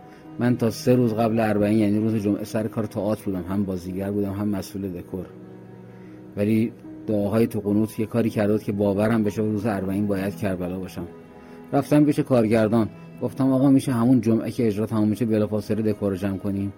من 0.41 0.57
تا 0.57 0.69
سه 0.69 0.95
روز 0.95 1.13
قبل 1.13 1.39
اربعین 1.39 1.79
یعنی 1.79 1.99
روز 1.99 2.15
جمعه 2.15 2.43
سر 2.43 2.67
کار 2.67 2.85
تئاتر 2.85 3.23
بودم. 3.25 3.43
هم 3.49 3.63
بازیگر 3.63 4.11
بودم 4.11 4.33
هم 4.33 4.47
مسئول 4.47 4.87
دکور. 4.87 5.25
ولی 6.37 6.71
دعاهای 7.07 7.47
تو 7.47 7.59
قنوت 7.59 7.99
یه 7.99 8.05
کاری 8.05 8.29
کرده 8.29 8.59
که 8.59 8.71
باورم 8.71 9.23
بشه 9.23 9.41
روز 9.41 9.65
اربعین 9.65 10.07
باید 10.07 10.35
کربلا 10.35 10.79
باشم. 10.79 11.07
رفتم 11.73 12.05
پیش 12.05 12.19
کارگردان. 12.19 12.89
گفتم 13.21 13.51
آقا 13.51 13.69
میشه 13.69 13.91
همون 13.91 14.21
جمعه 14.21 14.51
که 14.51 14.67
اجرا 14.67 14.85
تمام 14.85 15.07
میشه 15.07 15.25
بلافاصله 15.25 15.81
دکور 15.81 16.15
جمع 16.15 16.37
کنیم. 16.37 16.73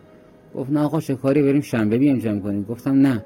گفت 0.56 0.72
نه 0.72 0.80
آقا 0.80 1.00
چه 1.00 1.16
کاری 1.16 1.42
بریم 1.42 1.62
شنبه 1.62 1.98
بیام 1.98 2.20
جمع 2.20 2.40
کنیم. 2.40 2.64
گفتم 2.64 2.92
نه. 2.92 3.26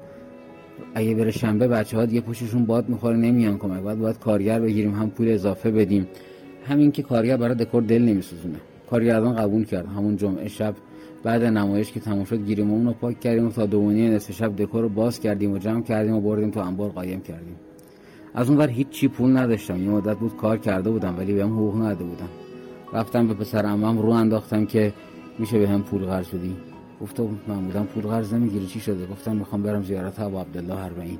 اگه 0.94 1.14
بره 1.14 1.30
شنبه 1.30 1.68
بچه 1.68 1.96
ها 1.96 2.06
دیگه 2.06 2.20
پوششون 2.20 2.64
باد 2.64 2.88
می‌خوره 2.88 3.16
نمیان 3.16 3.58
کمک. 3.58 3.82
باید 3.82 3.98
باید 3.98 4.18
کارگر 4.18 4.60
بگیریم 4.60 4.94
هم 4.94 5.10
پول 5.10 5.28
اضافه 5.28 5.70
بدیم. 5.70 6.06
همین 6.64 6.92
که 6.92 7.02
کارگر 7.02 7.36
برای 7.36 7.54
دکور 7.54 7.82
دل 7.82 8.02
نمیسوزونه. 8.02 8.58
کارگردان 8.90 9.36
قبول 9.36 9.64
کرد. 9.64 9.86
همون 9.86 10.16
جمعه 10.16 10.48
شب 10.48 10.74
بعد 11.22 11.44
نمایش 11.44 11.92
که 11.92 12.00
تموم 12.00 12.24
شد 12.24 12.44
گیریمون 12.46 12.86
رو 12.86 12.92
پاک 12.92 13.20
کردیم 13.20 13.46
و 13.46 13.50
تا 13.50 13.66
دوونی 13.66 14.08
نصف 14.08 14.32
شب 14.32 14.56
دکور 14.56 14.82
رو 14.82 14.88
باز 14.88 15.20
کردیم 15.20 15.52
و 15.52 15.58
جمع 15.58 15.82
کردیم 15.82 16.14
و 16.14 16.20
بردیم 16.20 16.50
تو 16.50 16.60
انبار 16.60 16.90
قایم 16.90 17.20
کردیم. 17.20 17.56
از 18.34 18.48
اون 18.48 18.58
ور 18.58 18.68
هیچ 18.68 18.88
چی 18.88 19.08
پول 19.08 19.36
نداشتم. 19.36 19.82
یه 19.82 19.90
مدت 19.90 20.16
بود 20.16 20.36
کار 20.36 20.58
کرده 20.58 20.90
بودم 20.90 21.14
ولی 21.18 21.34
بهم 21.34 21.52
حقوق 21.52 21.76
نداده 21.76 22.04
بودم 22.04 22.28
رفتم 22.92 23.26
به 23.26 23.34
پسر 23.34 23.66
عمم 23.66 23.98
رو 23.98 24.10
انداختم 24.10 24.66
که 24.66 24.92
میشه 25.38 25.58
به 25.58 25.68
هم 25.68 25.82
پول 25.82 26.04
قرض 26.04 26.28
بدی؟ 26.28 26.56
گفت 27.00 27.20
معمولا 27.48 27.82
پول 27.82 28.02
قرض 28.02 28.34
نمی‌گیری. 28.34 28.66
چی 28.66 28.80
شده؟ 28.80 29.06
گفتم 29.06 29.36
می‌خوام 29.36 29.62
برم 29.62 29.82
زیارت 29.82 30.20
ابو 30.20 30.38
عبدالله 30.38 30.84
اربعین 30.84 31.18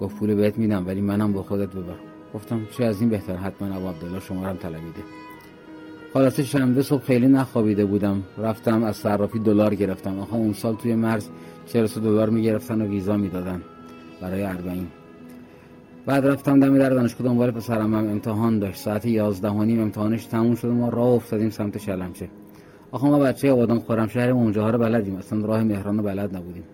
گفت 0.00 0.16
پول 0.16 0.34
بهت 0.34 0.58
میدم 0.58 0.86
ولی 0.86 1.00
منم 1.00 1.32
با 1.32 1.42
خودت 1.42 1.68
ببر. 1.68 1.96
گفتم 2.34 2.60
چه 2.76 2.84
از 2.84 3.00
این 3.00 3.10
بهتر؟ 3.10 3.36
حتما 3.36 3.76
ابو 3.76 3.88
عبدالله 3.88 4.20
شما 4.20 4.40
هم 4.40 4.56
طلبیده. 4.56 5.19
خلاصه 6.12 6.42
شنبه 6.42 6.82
صبح 6.82 7.02
خیلی 7.02 7.28
نخوابیده 7.28 7.84
بودم. 7.84 8.22
رفتم 8.38 8.82
از 8.84 8.96
صرافی 8.96 9.38
دلار 9.38 9.74
گرفتم. 9.74 10.18
آخه 10.18 10.34
اون 10.34 10.52
سال 10.52 10.74
توی 10.74 10.94
مرز 10.94 11.28
43 11.66 12.00
دلار 12.00 12.30
می‌گرفتن 12.30 12.82
و 12.82 12.86
ویزا 12.86 13.16
می‌دادن 13.16 13.62
برای 14.20 14.42
اربعین. 14.42 14.86
بعد 16.06 16.26
رفتم 16.26 16.60
دم 16.60 16.78
در 16.78 16.90
دانشگاه 16.90 17.26
دنبال 17.26 17.50
پسرم. 17.50 17.94
هم 17.94 18.08
امتحان 18.08 18.58
داشت. 18.58 18.76
ساعت 18.76 19.06
11 19.06 19.48
و 19.48 19.64
نیم 19.64 19.80
امتحانش 19.80 20.24
تموم 20.24 20.54
شد 20.54 20.68
ما 20.68 20.88
راه 20.88 21.08
افتادیم 21.08 21.50
سمت 21.50 21.78
شلمچه. 21.78 22.28
آخه 22.92 23.06
ما 23.06 23.18
بچه 23.18 23.52
آبادان 23.52 23.78
خورم. 23.78 24.08
شهر 24.08 24.30
اونجاها 24.30 24.70
رو 24.70 24.78
بلدیم. 24.78 25.16
اصلا 25.16 25.46
راه 25.46 25.62
مهران 25.62 25.96
رو 25.96 26.02
بلد 26.02 26.36
نبودیم. 26.36 26.64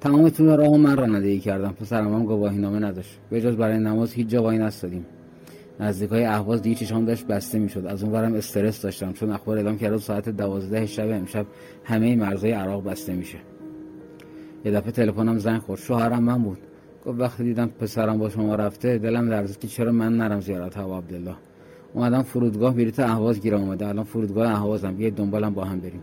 تمام 0.00 0.28
طول 0.28 0.56
راه 0.56 0.76
من 0.76 0.96
رانندگی 0.96 1.40
کردم. 1.40 1.72
پسرم 1.72 2.14
هم 2.14 2.24
گواهی 2.24 2.58
نامه 2.58 2.78
نداشت. 2.78 3.18
به 3.30 3.40
جز 3.40 3.56
برای 3.56 3.78
نماز 3.78 4.12
هیچ 4.12 4.26
جا 4.26 4.42
وای 4.42 4.58
نستادیم. 4.58 5.06
نزدیک 5.80 6.10
های 6.10 6.24
اهواز 6.24 6.62
دیگه 6.62 6.76
چشام 6.76 7.04
داشت 7.04 7.26
بسته 7.26 7.58
می‌شد. 7.58 7.86
از 7.86 8.02
اون 8.02 8.12
ورم 8.12 8.34
استرس 8.34 8.82
داشتم. 8.82 9.12
چون 9.12 9.30
اخبار 9.30 9.56
اعلام 9.56 9.78
کرده 9.78 9.98
ساعت 9.98 10.28
دوازده 10.28 10.86
شب 10.86 11.10
امشب 11.10 11.46
همه 11.84 12.16
مرزهای 12.16 12.52
عراق 12.52 12.84
بسته 12.84 13.12
میشه. 13.12 13.38
یه 14.64 14.72
دفعه 14.72 14.90
تلفنم 14.90 15.38
زنگ 15.38 15.60
خورد. 15.60 15.80
شوهرم 15.80 16.22
من 16.22 16.42
بود. 16.42 16.58
گفت 17.06 17.20
وقتی 17.20 17.44
دیدم 17.44 17.66
پسرم 17.66 18.18
با 18.18 18.28
شما 18.28 18.54
رفته 18.54 18.98
دلم 18.98 19.28
لرزید 19.28 19.58
که 19.58 19.68
چرا 19.68 19.92
من 19.92 20.16
نرم 20.16 20.40
زیارت 20.40 20.76
هوا 20.76 20.98
عبدالله. 20.98 21.34
اومدم 21.94 22.22
فرودگاه 22.22 22.74
بلیط 22.74 23.00
اهواز 23.00 23.40
گیر 23.40 23.54
اومده. 23.54 23.88
الان 23.88 24.04
فرودگاه 24.04 24.50
اهوازم. 24.50 24.94
بیاید 24.94 25.14
دنبالم 25.14 25.54
با 25.54 25.64
هم 25.64 25.80
بریم. 25.80 26.02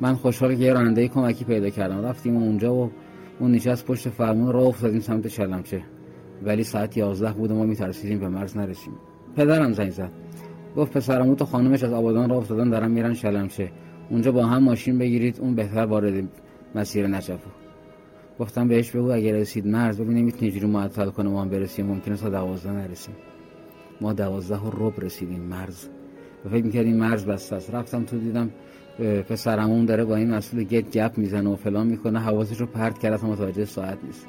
من 0.00 0.14
خوشحال 0.14 0.54
که 0.54 0.62
یه 0.62 0.72
راننده 0.72 1.08
کمکی 1.08 1.44
پیدا 1.44 1.70
کردم. 1.70 2.04
رفتیم 2.04 2.36
اونجا 2.36 2.74
و 2.74 2.90
اون 3.40 3.52
نشست 3.52 3.86
پشت 3.86 4.08
فرمون 4.08 4.52
راه 4.52 4.66
افتادیم 4.66 5.00
سمت 5.00 5.28
شلمچه 5.28 5.82
ولی 6.44 6.64
ساعت 6.64 6.96
11 6.96 7.32
بود 7.32 7.50
و 7.50 7.54
ما 7.54 7.64
میترسیدیم 7.64 8.18
به 8.18 8.28
مرز 8.28 8.56
نرسیم. 8.56 8.92
پدرم 9.36 9.72
زنگ 9.72 9.90
زد. 9.90 10.10
گفت 10.76 10.92
پسرمو 10.92 11.34
تا 11.34 11.44
خانمش 11.44 11.82
از 11.82 11.92
آبادان 11.92 12.30
راه 12.30 12.38
افتادن 12.38 12.70
دارن 12.70 12.90
میرن 12.90 13.14
شلمچه 13.14 13.70
اونجا 14.10 14.32
با 14.32 14.46
هم 14.46 14.62
ماشین 14.62 14.98
بگیرید 14.98 15.40
اون 15.40 15.54
بهتر 15.54 15.86
وارد 15.86 16.28
مسیر 16.74 17.06
نجفو 17.06 17.50
گفتم 18.38 18.68
بهش 18.68 18.90
بگو 18.90 19.12
اگر 19.12 19.32
رسید 19.32 19.66
مرز 19.66 20.00
ببینه 20.00 20.22
می‌تونه 20.22 20.50
جوری 20.50 20.66
معطل 20.66 21.10
کنه 21.10 21.28
ما 21.28 21.42
هم 21.42 21.48
برسیم. 21.48 21.86
ممکنه 21.86 22.16
تا 22.16 22.28
دوازده 22.28 22.72
نرسیم. 22.72 23.14
ما 24.00 24.12
دوازده 24.12 24.58
و 24.58 24.88
رب 24.88 25.00
رسیدیم 25.00 25.40
مرز. 25.40 25.84
و 26.44 26.48
فکر 26.48 26.64
می‌کردیم 26.64 26.96
مرز 26.96 27.26
بسته 27.26 27.56
است. 27.56 27.74
رفتم 27.74 28.04
تو 28.04 28.18
دیدم 28.18 28.50
پسرمون 29.28 29.84
داره 29.84 30.04
با 30.04 30.16
این 30.16 30.34
مسئول 30.34 30.64
گت 30.64 30.90
گپ 30.90 31.18
می‌زنه 31.18 31.50
و 31.50 31.56
فلان 31.56 31.86
می‌کنه. 31.86 32.18
حواسش 32.18 32.60
رو 32.60 32.66
پرت 32.66 32.98
کرده 32.98 33.18
تا 33.18 33.26
متوجه 33.26 33.64
ساعت 33.64 33.98
نیست. 34.04 34.26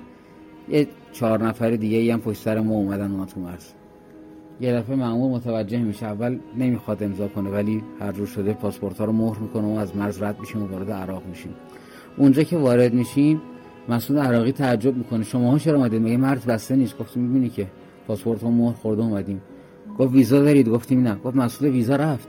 یه 0.70 0.88
چهار 1.11 1.43
نفر 1.43 1.70
دیگه 1.70 1.97
ای 1.97 2.11
هم 2.11 2.20
پشت 2.20 2.41
سر 2.41 2.59
ما 2.59 2.76
اومدن 2.76 3.11
اونا 3.11 3.26
تو 3.26 3.39
مرز. 3.39 3.65
یه 4.61 4.74
دفعه 4.74 4.95
معمول 4.95 5.32
متوجه 5.32 5.80
میشه 5.80 6.05
اول 6.05 6.39
نمی‌خواد 6.57 7.03
امضا 7.03 7.28
کنه 7.28 7.49
ولی 7.49 7.84
هر 7.99 8.11
روز 8.11 8.30
شده 8.30 8.53
پاسپورت 8.53 8.97
ها 8.97 9.05
رو 9.05 9.11
مهر 9.11 9.39
می‌کنه 9.39 9.76
و 9.76 9.80
از 9.80 9.95
مرز 9.95 10.22
رد 10.22 10.39
میشیم 10.39 10.63
و 10.63 10.68
وارد 10.68 10.91
عراق 10.91 11.24
میشیم. 11.30 11.53
اونجا 12.18 12.43
که 12.43 12.57
وارد 12.57 12.93
میشیم 12.93 13.41
مسئول 13.89 14.18
عراقی 14.18 14.51
تعجب 14.51 14.97
می‌کنه. 14.97 15.24
شماها 15.24 15.59
چرا 15.59 15.78
اومدید 15.78 16.01
مگه 16.01 16.18
مرز 16.18 16.45
بسته 16.45 16.76
نیست؟ 16.76 16.97
گفتیم 16.97 17.24
می‌بینی 17.24 17.49
که 17.49 17.68
پاسپورت 18.07 18.43
ها 18.43 18.51
مهر 18.51 18.74
خورده 18.74 19.01
اومدیم. 19.01 19.41
گفت 19.99 20.13
ویزا 20.13 20.41
دارید؟ 20.41 20.70
گفتیم 20.70 21.07
نه. 21.07 21.15
گفت 21.15 21.36
مسئول 21.36 21.70
ویزا 21.70 21.95
رفت. 21.95 22.28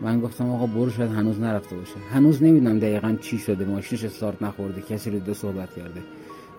من 0.00 0.20
گفتم 0.20 0.50
آقا 0.50 0.66
برو 0.66 0.90
شاید 0.90 1.10
هنوز 1.10 1.40
نرفته 1.40 1.76
باشه. 1.76 1.94
هنوز 2.12 2.42
نمی‌دونم 2.42 2.78
دقیقا 2.78 3.16
چی 3.20 3.38
شده. 3.38 3.64
ماشینش 3.64 4.04
استارت 4.04 4.42
نخورده. 4.42 4.80
کسی 4.80 5.10
رو 5.10 5.18
دو 5.18 5.34
صحبت 5.34 5.74
کرده. 5.76 6.00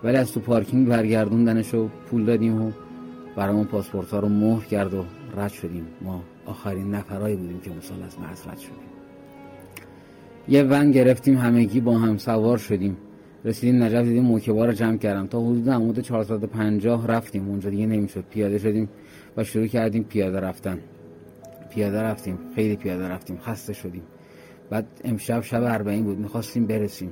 ولی 0.04 0.16
از 0.16 0.32
تو 0.32 0.40
پارکینگ 0.40 0.88
برگردوندنش 0.88 1.74
و 1.74 1.88
پول 1.88 2.24
دادیم 2.24 2.62
و 2.62 2.72
برامون 3.36 3.64
پاسپورت 3.64 4.10
ها 4.10 4.18
رو 4.18 4.28
مهر 4.28 4.64
کرد 4.64 4.94
و 4.94 5.04
رد 5.36 5.52
شدیم. 5.52 5.86
ما 6.00 6.22
آخرین 6.46 6.94
نفرایی 6.94 7.36
بودیم 7.36 7.60
که 7.60 7.70
مسال 7.70 8.02
از 8.02 8.18
مرز 8.18 8.46
رد 8.46 8.58
شدیم. 8.58 8.92
یه 10.48 10.62
ون 10.62 10.90
گرفتیم 10.90 11.38
همگی 11.38 11.80
با 11.80 11.98
هم 11.98 12.18
سوار 12.18 12.58
شدیم. 12.58 12.96
رسیدیم 13.44 13.82
نجف 13.82 14.04
دیدیم 14.04 14.22
موکبا 14.22 14.66
رو 14.66 14.72
جمع 14.72 14.96
کردم. 14.96 15.26
تا 15.26 15.40
حدود 15.40 15.70
عمود 15.70 15.98
450 15.98 17.06
رفتیم. 17.06 17.48
اونجا 17.48 17.70
دیگه 17.70 17.86
نمی‌شد. 17.86 18.24
پیاده 18.30 18.58
شدیم 18.58 18.88
و 19.36 19.44
شروع 19.44 19.66
کردیم 19.66 20.02
پیاده 20.02 20.40
رفتن. 20.40 20.78
پیاده 21.70 22.02
رفتیم. 22.02 22.38
خیلی 22.54 22.76
پیاده 22.76 23.08
رفتیم. 23.08 23.38
خسته 23.38 23.72
شدیم. 23.72 24.02
بعد 24.70 24.86
امشب 25.04 25.40
شب 25.40 25.82
40 25.84 26.02
بود. 26.02 26.18
می‌خواستیم 26.18 26.66
برسیم. 26.66 27.10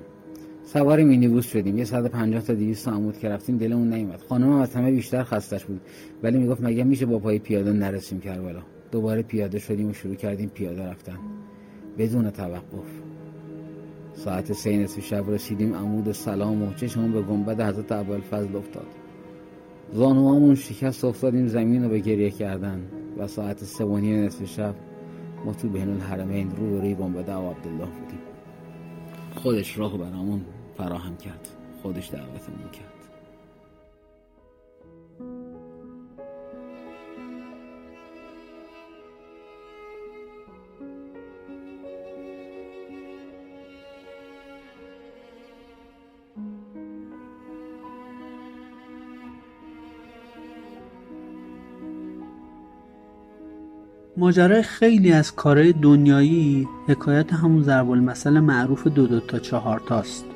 سوار 0.72 1.02
مینیبوس 1.02 1.46
شدیم. 1.46 1.78
یه 1.78 1.84
150 1.84 2.42
تا 2.42 2.54
200 2.54 2.88
عمود 2.88 3.18
که 3.18 3.28
رفتیم 3.28 3.56
دلمون 3.56 3.92
نیومد. 3.92 4.20
خانم 4.28 4.50
از 4.50 4.74
همه 4.74 4.90
بیشتر 4.90 5.22
خستش 5.22 5.64
بود. 5.64 5.80
ولی 6.22 6.38
می‌گفت 6.38 6.60
مگه 6.62 6.84
میشه 6.84 7.06
با 7.06 7.18
پای 7.18 7.38
پیاده 7.38 7.72
نرسیم 7.72 8.20
کربلا. 8.20 8.62
دوباره 8.90 9.22
پیاده 9.22 9.58
شدیم 9.58 9.88
و 9.88 9.92
شروع 9.92 10.14
کردیم 10.14 10.48
پیاده 10.48 10.86
رفتن. 10.86 11.18
بدون 11.98 12.30
توقف. 12.30 12.88
ساعت 14.14 14.52
سه 14.52 14.76
نصف 14.76 15.00
شب 15.00 15.30
رسیدیم. 15.30 15.74
عمود 15.74 16.12
سلام 16.12 16.62
و 16.62 16.74
چشمون 16.74 17.12
به 17.12 17.22
گنبد 17.22 17.60
حضرت 17.60 17.92
ابوالفضل 17.92 18.56
افتاد. 18.56 18.86
زانوامون 19.92 20.54
شکست 20.54 21.04
افتادیم 21.04 21.46
زمین 21.46 21.82
رو 21.82 21.88
به 21.88 21.98
گریه 21.98 22.30
کردن. 22.30 22.80
و 23.18 23.26
ساعت 23.26 23.64
سه 23.64 23.84
و 23.84 23.98
نیم 23.98 24.24
نصف 24.24 24.44
شب 24.44 24.74
ما 25.44 25.52
تو 25.52 25.68
بین 25.68 25.88
الحرمین 25.88 26.50
رو 26.50 26.80
روی 26.80 26.94
گنبد 26.94 27.30
عبدالله 27.30 27.86
بودیم. 27.86 28.20
خودش 29.34 29.78
راه 29.78 29.98
برامون 29.98 30.40
فراهم 30.80 31.16
کرد. 31.16 31.48
خودش 31.82 32.10
دعوتمون 32.10 32.70
کرد. 32.72 32.84
ماجرای 54.16 54.62
خیلی 54.62 55.12
از 55.12 55.34
کارهای 55.34 55.72
دنیایی 55.72 56.68
حکایت 56.88 57.32
همون 57.32 57.62
ضرب 57.62 57.90
المثل 57.90 58.40
معروف 58.40 58.86
دو 58.86 59.06
دو 59.06 59.20
تا 59.20 59.38
چهار 59.38 59.80
تاست. 59.88 60.29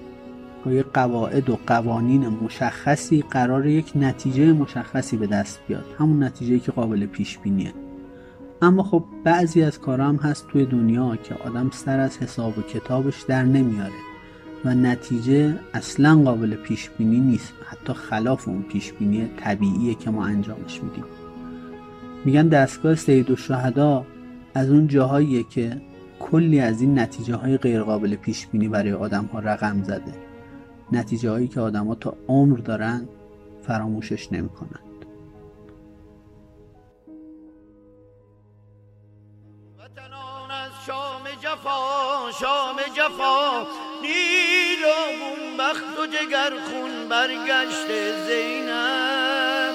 با 0.65 0.73
یه 0.73 0.83
قواعد 0.83 1.51
و 1.51 1.59
قوانین 1.67 2.29
مشخصی 2.29 3.25
قرار 3.31 3.67
یک 3.67 3.93
نتیجه 3.97 4.53
مشخصی 4.53 5.17
به 5.17 5.27
دست 5.27 5.61
بیاد. 5.69 5.85
همون 5.99 6.23
نتیجه 6.23 6.59
که 6.59 6.73
قابل 6.73 7.07
پیش 7.07 7.39
بینیه 7.39 7.73
اما 8.63 8.83
خب 8.83 9.05
بعضی 9.25 9.63
از 9.63 9.81
کارا 9.81 10.05
هم 10.05 10.17
هست 10.17 10.49
توی 10.49 10.67
دنیا 10.67 11.17
که 11.17 11.35
آدم 11.35 11.71
سر 11.71 12.01
از 12.01 12.19
حساب 12.19 12.59
و 12.59 12.63
کتابش 12.63 13.23
در 13.23 13.43
نمیاره 13.43 13.93
و 14.65 14.75
نتیجه 14.75 15.59
اصلا 15.75 16.23
قابل 16.25 16.55
پیش 16.55 16.91
بینی 16.91 17.21
نیست. 17.21 17.53
حتی 17.65 17.93
خلاف 17.93 18.49
اون 18.49 18.63
پیش 18.63 18.93
بینی 18.93 19.31
طبیعیه 19.37 19.95
که 19.95 20.11
ما 20.11 20.25
انجامش 20.25 20.83
میدیم. 20.83 21.05
میگن 22.25 22.49
دستگاه 22.49 22.95
سید 22.95 23.31
و 23.31 23.37
شهدا 23.37 24.07
از 24.55 24.71
اون 24.71 24.89
جاهاییه 24.89 25.43
که 25.43 25.81
کلی 26.21 26.61
از 26.61 26.81
این 26.81 26.99
نتیجه 26.99 27.35
های 27.35 27.57
غیر 27.57 27.83
قابل 27.83 28.17
پیش 28.17 28.47
بینی 28.47 28.69
برای 28.69 28.93
آدم 28.93 29.25
ها 29.33 29.39
رقم 29.39 29.83
زده. 29.83 30.24
نتیجه 30.93 31.31
هایی 31.31 31.49
که 31.49 31.61
آدم 31.61 31.87
ها 31.87 31.95
تا 31.95 32.17
عمر 32.29 32.57
دارن 32.57 33.09
فراموشش 33.67 34.33
نمی‌کنن. 34.33 34.81
شام 42.41 42.77
جفا 42.97 43.67
نیرامون 44.03 45.57
بخت 45.59 45.99
و 45.99 46.07
جگر 46.07 46.51
خون 46.51 47.09
برگشت 47.09 47.89
زینب. 48.27 49.75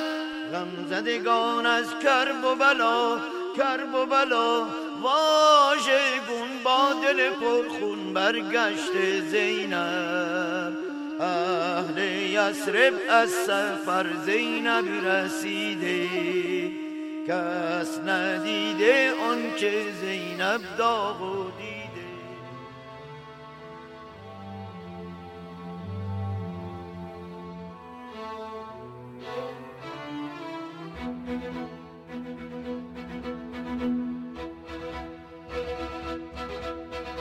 غم 0.53 0.85
زدگان 0.89 1.65
از 1.65 1.85
کرب 2.03 2.43
و 2.43 2.55
بلا 2.55 3.17
کرب 3.57 3.95
و 3.95 4.05
بلا 4.05 4.65
واژه 5.01 5.99
گون 6.27 6.63
با 6.63 6.93
دل 7.03 7.29
پرخون 7.29 8.13
برگشت 8.13 9.21
زینب. 9.31 10.88
اهل 11.19 11.97
یسرب 11.97 12.93
از 13.09 13.29
سفر 13.29 14.05
زینب 14.25 15.05
رسیده. 15.05 16.09
کس 17.27 17.99
ندیده 17.99 19.11
آن 19.29 19.37
که 19.57 19.83
زینب 20.01 20.61
داغ 20.77 21.21
و 21.21 21.51
دیده. 21.57 21.79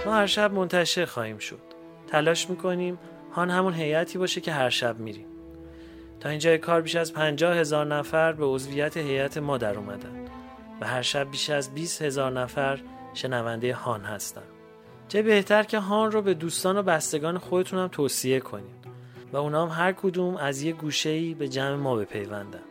ما 0.07 0.15
هر 0.15 0.27
شب 0.27 0.53
منتشر 0.53 1.05
خواهیم 1.05 1.39
شد. 1.39 1.61
تلاش 2.07 2.51
می‌کنیم 2.51 2.99
هان 3.33 3.51
همون 3.51 3.75
هیئتی 3.75 4.19
باشه 4.19 4.41
که 4.41 4.53
هر 4.53 4.71
شب 4.71 4.99
میریم 4.99 5.27
تا 6.21 6.29
اینجای 6.29 6.59
کار 6.59 6.81
بیش 6.81 6.97
از 6.97 7.13
پنجاه 7.13 7.57
هزار 7.57 7.87
نفر 7.87 8.33
به 8.33 8.45
عضویت 8.47 8.97
هیئت 8.97 9.39
ما 9.39 9.59
در 9.59 9.77
اومدن. 9.77 10.25
و 10.81 10.87
هر 10.87 11.03
شب 11.03 11.31
بیش 11.31 11.51
از 11.51 11.75
20 11.75 12.03
هزار 12.03 12.33
نفر 12.33 12.81
شنونده 13.15 13.75
هان 13.75 14.01
هستن. 14.01 14.43
چه 15.09 15.23
بهتر 15.23 15.63
که 15.63 15.79
هان 15.79 16.13
رو 16.13 16.23
به 16.23 16.35
دوستان 16.35 16.77
و 16.79 16.83
بستگان 16.83 17.39
خودتون 17.39 17.79
هم 17.79 17.89
توصیه 17.89 18.41
کنید. 18.41 18.79
و 19.33 19.37
اونا 19.37 19.67
هم 19.67 19.85
هر 19.85 19.93
کدوم 19.93 20.37
از 20.37 20.63
یه 20.63 20.73
گوشه‌ای 20.73 21.35
به 21.35 21.49
جمع 21.49 21.75
ما 21.75 21.97
بپیوندن. 21.97 22.63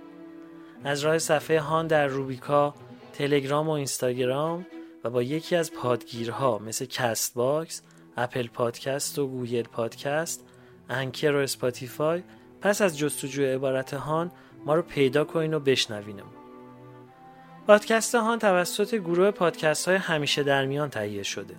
از 0.84 1.01
راه 1.01 1.18
صفحه 1.18 1.60
هان 1.60 1.88
در 1.88 2.08
روبیکا، 2.08 2.74
تلگرام 3.14 3.68
و 3.68 3.72
اینستاگرام 3.72 4.66
و 5.03 5.10
با 5.10 5.24
یکی 5.24 5.55
از 5.55 5.74
پادگیرها 5.74 6.58
مثل 6.58 6.86
Castbox، 6.86 7.82
Apple 8.18 8.48
Podcast 8.48 9.20
و 9.20 9.28
Google 9.28 9.64
Podcast، 9.64 10.47
Anchor 10.89 11.32
و 11.32 11.38
Spotify 11.38 12.24
پس 12.62 12.82
از 12.82 12.98
جستجوی 12.98 13.46
عبارت 13.46 13.94
هان 13.94 14.32
ما 14.66 14.76
رو 14.76 14.82
پیدا 14.82 15.24
کنین 15.24 15.54
و 15.54 15.60
بشنوینم. 15.60 16.32
پادکست 17.68 18.16
هان 18.16 18.40
توسط 18.40 18.96
گروه 18.96 19.32
پادکست 19.32 19.88
های 19.88 19.98
همیشه 19.98 20.44
در 20.44 20.66
میان 20.66 20.90
تهیه 20.90 21.24
شده 21.24 21.56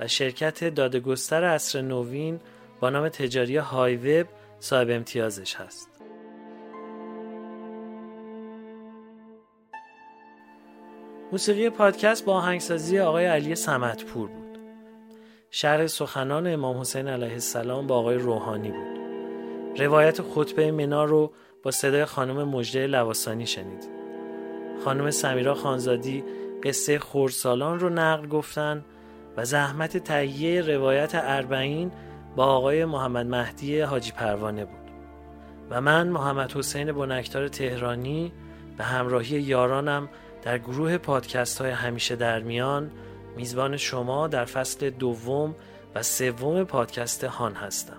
و 0.00 0.08
شرکت 0.08 0.64
دادگستر 0.64 1.44
عصر 1.44 1.80
نوین 1.80 2.40
با 2.80 2.90
نام 2.90 3.08
تجاری 3.08 3.56
های 3.56 3.96
وب 3.96 4.28
صاحب 4.60 4.90
امتیازش 4.90 5.54
هست. 5.54 5.88
موسیقی 11.32 11.70
پادکست 11.70 12.24
با 12.24 12.34
آهنگسازی 12.34 12.98
آقای 12.98 13.26
علی 13.26 13.54
سمتپور 13.54 14.28
بود. 14.28 14.41
شرح 15.54 15.86
سخنان 15.86 16.46
امام 16.46 16.80
حسین 16.80 17.08
علیه 17.08 17.32
السلام 17.32 17.86
با 17.86 17.96
آقای 17.96 18.16
روحانی 18.16 18.70
بود. 18.70 18.98
روایت 19.80 20.22
خطبه 20.22 20.72
منا 20.72 21.04
رو 21.04 21.32
با 21.62 21.70
صدای 21.70 22.04
خانم 22.04 22.48
مجده 22.48 22.86
لواسانی 22.86 23.46
شنید. 23.46 23.90
خانم 24.84 25.10
سمیرا 25.10 25.54
خانزادی 25.54 26.24
قصه 26.64 26.98
خورسالان 26.98 27.78
رو 27.78 27.88
نقل 27.88 28.28
گفتن 28.28 28.84
و 29.36 29.44
زحمت 29.44 29.96
تهیه 29.96 30.60
روایت 30.60 31.10
اربعین 31.14 31.92
با 32.36 32.44
آقای 32.44 32.84
محمد 32.84 33.26
مهدی 33.26 33.80
حاجی 33.80 34.12
پروانه 34.12 34.64
بود 34.64 34.90
و 35.70 35.80
من 35.80 36.08
محمد 36.08 36.52
حسین 36.52 36.92
بنکتار 36.92 37.48
تهرانی 37.48 38.32
به 38.78 38.84
همراهی 38.84 39.40
یارانم 39.40 40.08
در 40.42 40.58
گروه 40.58 40.98
پادکست 40.98 41.60
های 41.60 41.70
همیشه 41.70 42.16
در 42.16 42.40
میان 42.40 42.90
میزبان 43.36 43.76
شما 43.76 44.28
در 44.28 44.44
فصل 44.44 44.90
دوم 44.90 45.54
و 45.94 46.02
سوم 46.02 46.64
پادکست 46.64 47.24
هان 47.24 47.54
هستم. 47.54 47.96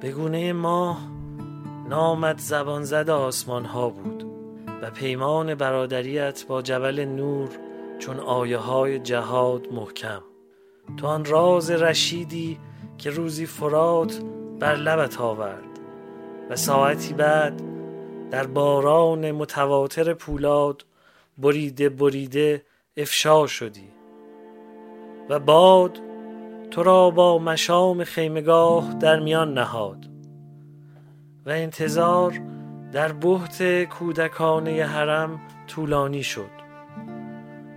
به 0.00 0.10
گونه 0.10 0.52
ماه 0.52 1.17
نامت 1.88 2.38
زبان 2.38 2.84
زد 2.84 3.10
آسمان 3.10 3.64
ها 3.64 3.88
بود 3.88 4.26
و 4.82 4.90
پیمان 4.90 5.54
برادریت 5.54 6.44
با 6.48 6.62
جبل 6.62 7.04
نور 7.04 7.48
چون 7.98 8.20
آیه 8.20 8.58
های 8.58 8.98
جهاد 8.98 9.72
محکم. 9.72 10.22
تو 10.96 11.06
آن 11.06 11.24
راز 11.24 11.70
رشیدی 11.70 12.58
که 12.98 13.10
روزی 13.10 13.46
فرات 13.46 14.20
بر 14.60 14.76
لبت 14.76 15.20
آورد 15.20 15.78
و 16.50 16.56
ساعتی 16.56 17.14
بعد 17.14 17.62
در 18.30 18.46
باران 18.46 19.32
متواتر 19.32 20.14
پولاد 20.14 20.84
بریده 21.38 21.88
بریده 21.88 22.64
افشا 22.96 23.46
شدی 23.46 23.88
و 25.28 25.38
باد 25.38 25.98
تو 26.70 26.82
را 26.82 27.10
با 27.10 27.38
مشام 27.38 28.04
خیمگاه 28.04 28.94
در 28.94 29.20
میان 29.20 29.54
نهاد. 29.54 30.07
و 31.48 31.50
انتظار 31.50 32.40
در 32.92 33.12
بحت 33.12 33.84
کودکانه 33.84 34.84
حرم 34.84 35.40
طولانی 35.66 36.22
شد. 36.22 36.50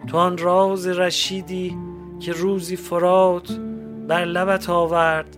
تو 0.08 0.18
آن 0.18 0.38
راز 0.38 0.88
رشیدی 0.88 1.78
که 2.20 2.32
روزی 2.32 2.76
فرات 2.76 3.52
بر 4.08 4.26
لبت 4.26 4.70
آورد 4.70 5.38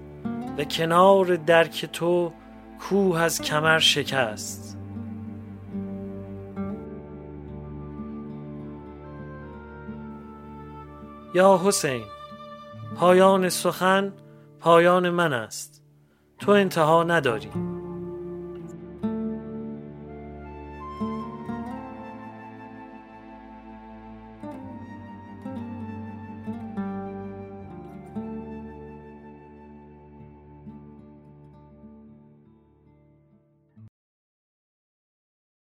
و 0.57 0.63
کنار 0.63 1.35
درک 1.35 1.85
تو 1.85 2.33
کوه 2.79 3.21
از 3.21 3.41
کمر 3.41 3.79
شکست. 3.79 4.77
یا 11.35 11.61
حسین 11.65 12.03
پایان 12.95 13.49
سخن 13.49 14.13
پایان 14.59 15.09
من 15.09 15.33
است. 15.33 15.83
تو 16.39 16.51
انتها 16.51 17.03
نداری. 17.03 17.72